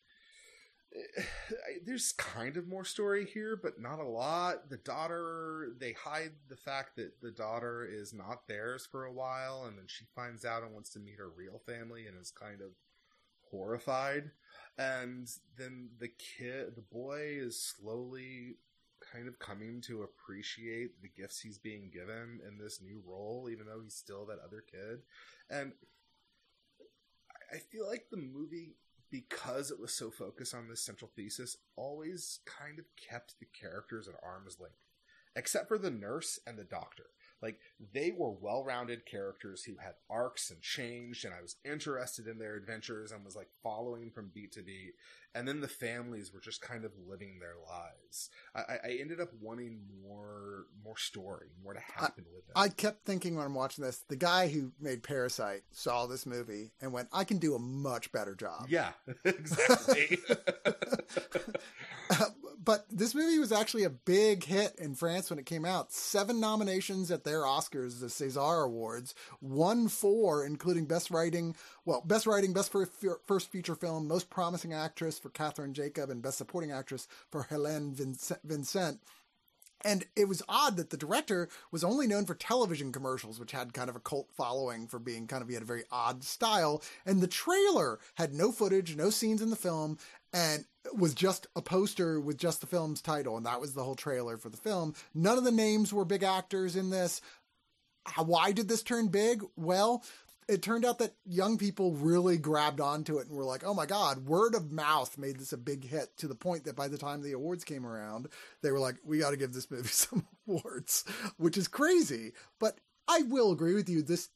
[1.84, 4.68] there's kind of more story here, but not a lot.
[4.68, 9.64] The daughter, they hide the fact that the daughter is not theirs for a while,
[9.66, 12.60] and then she finds out and wants to meet her real family and is kind
[12.60, 12.70] of
[13.50, 14.30] horrified.
[14.78, 15.28] And
[15.58, 18.56] then the kid, the boy is slowly
[19.12, 23.66] kind of coming to appreciate the gifts he's being given in this new role, even
[23.66, 25.00] though he's still that other kid.
[25.50, 25.72] And
[27.52, 28.76] I feel like the movie
[29.10, 34.08] because it was so focused on this central thesis, always kind of kept the characters
[34.08, 34.76] at arm's length,
[35.34, 37.06] except for the nurse and the doctor.
[37.42, 37.58] Like
[37.92, 42.56] they were well-rounded characters who had arcs and changed, and I was interested in their
[42.56, 44.94] adventures and was like following from beat to beat.
[45.34, 48.30] And then the families were just kind of living their lives.
[48.54, 52.54] I, I ended up wanting more, more story, more to happen I, with them.
[52.56, 56.72] I kept thinking when I'm watching this, the guy who made Parasite saw this movie
[56.80, 58.90] and went, "I can do a much better job." Yeah,
[59.24, 60.18] exactly.
[62.62, 65.92] but this movie was actually a big hit in France when it came out.
[65.92, 72.26] Seven nominations at their Oscars, the César Awards, won four, including Best Writing, well, Best
[72.26, 77.08] Writing, Best First Feature Film, Most Promising Actress for Catherine Jacob, and Best Supporting Actress
[77.30, 77.94] for Hélène
[78.44, 79.00] Vincent.
[79.82, 83.72] And it was odd that the director was only known for television commercials, which had
[83.72, 86.82] kind of a cult following for being kind of, he had a very odd style.
[87.06, 89.96] And the trailer had no footage, no scenes in the film,
[90.34, 93.36] and was just a poster with just the film's title.
[93.36, 94.94] And that was the whole trailer for the film.
[95.14, 97.20] None of the names were big actors in this.
[98.16, 99.42] Why did this turn big?
[99.56, 100.02] Well,
[100.50, 103.86] it turned out that young people really grabbed onto it and were like, oh my
[103.86, 106.98] God, word of mouth made this a big hit to the point that by the
[106.98, 108.26] time the awards came around,
[108.62, 111.04] they were like, we got to give this movie some awards,
[111.36, 112.32] which is crazy.
[112.58, 114.02] But I will agree with you.
[114.02, 114.28] This,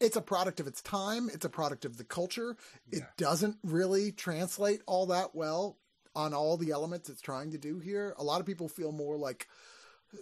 [0.00, 1.28] it's a product of its time.
[1.32, 2.56] It's a product of the culture.
[2.90, 2.98] Yeah.
[2.98, 5.78] It doesn't really translate all that well
[6.14, 8.14] on all the elements it's trying to do here.
[8.18, 9.48] A lot of people feel more like,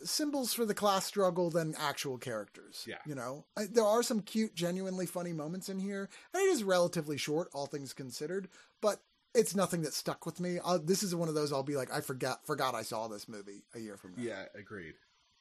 [0.03, 2.85] symbols for the class struggle than actual characters.
[2.87, 2.97] Yeah.
[3.07, 6.65] You know, I, there are some cute, genuinely funny moments in here, and it is
[6.65, 8.49] relatively short, all things considered,
[8.81, 9.01] but
[9.35, 10.59] it's nothing that stuck with me.
[10.65, 13.29] Uh, this is one of those I'll be like, I forgot forgot I saw this
[13.29, 14.23] movie a year from now.
[14.23, 14.95] Yeah, agreed.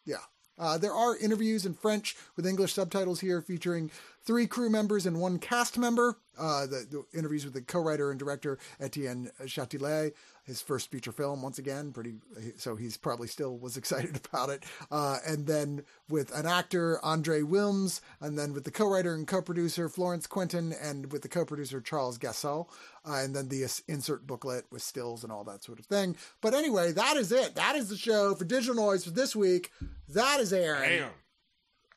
[0.06, 0.18] Yeah.
[0.58, 3.90] Uh, there are interviews in French with English subtitles here featuring
[4.26, 6.18] three crew members and one cast member.
[6.36, 10.14] Uh, the, the, interviews with the co-writer and director Etienne Chatiliez,
[10.46, 12.16] his first feature film once again, pretty.
[12.58, 14.64] So he's probably still was excited about it.
[14.90, 19.90] Uh, and then with an actor Andre Wilms, and then with the co-writer and co-producer
[19.90, 22.68] Florence Quentin, and with the co-producer Charles Gassot,
[23.06, 26.16] uh, and then the insert booklet with stills and all that sort of thing.
[26.42, 27.54] But anyway, that is it.
[27.54, 29.72] That is the show for Digital Noise for this week.
[30.10, 30.90] That is Aaron.
[30.90, 31.10] Damn.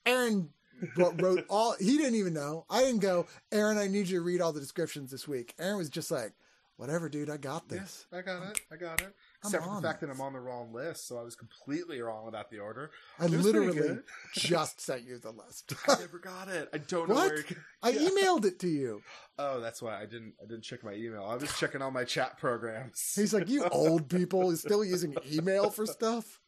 [0.04, 0.50] Aaron
[0.96, 1.74] wrote all.
[1.78, 2.64] He didn't even know.
[2.70, 3.26] I didn't go.
[3.52, 5.54] Aaron, I need you to read all the descriptions this week.
[5.58, 6.32] Aaron was just like,
[6.76, 7.30] "Whatever, dude.
[7.30, 8.06] I got this.
[8.12, 8.60] I got it.
[8.72, 9.14] I got it.
[9.44, 10.10] I'm Except for the fact that.
[10.10, 12.90] I'm on the wrong list, so I was completely wrong about the order.
[13.18, 13.98] I It was pretty literally
[14.34, 15.72] just sent you the list.
[15.88, 16.68] I never got it.
[16.72, 17.34] I don't know where.
[17.34, 19.02] It, I emailed it to you.
[19.38, 20.34] Oh, that's why I didn't.
[20.42, 21.24] I didn't check my email.
[21.24, 23.12] I was checking all my chat programs.
[23.14, 26.40] He's like, "You old people is still using email for stuff."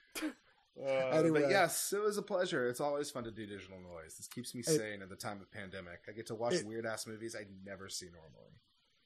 [0.81, 1.43] Uh, Anyway.
[1.43, 2.69] But yes, it was a pleasure.
[2.69, 4.17] It's always fun to do digital noise.
[4.17, 6.01] This keeps me It- sane at the time of pandemic.
[6.09, 8.53] I get to watch weird ass movies I never see normally.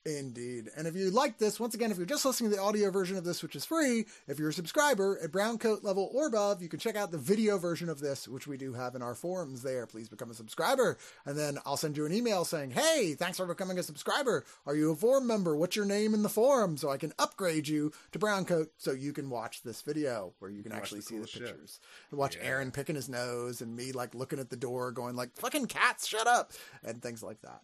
[0.05, 0.69] Indeed.
[0.77, 3.17] And if you like this, once again, if you're just listening to the audio version
[3.17, 6.61] of this, which is free, if you're a subscriber at brown coat level or above,
[6.61, 9.15] you can check out the video version of this, which we do have in our
[9.15, 9.87] forums there.
[9.87, 10.99] Please become a subscriber.
[11.25, 14.45] And then I'll send you an email saying, Hey, thanks for becoming a subscriber.
[14.67, 15.55] Are you a forum member?
[15.55, 16.77] What's your name in the forum?
[16.77, 20.51] So I can upgrade you to brown coat so you can watch this video where
[20.51, 21.43] you can watch actually the see cool the shit.
[21.47, 21.79] pictures.
[22.11, 22.43] And watch Yeah.
[22.49, 26.09] Aaron picking his nose and me like looking at the door going like, fucking cats,
[26.09, 26.51] shut up.
[26.83, 27.61] And things like that.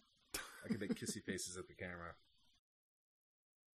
[0.63, 2.13] I can make kissy faces at the camera.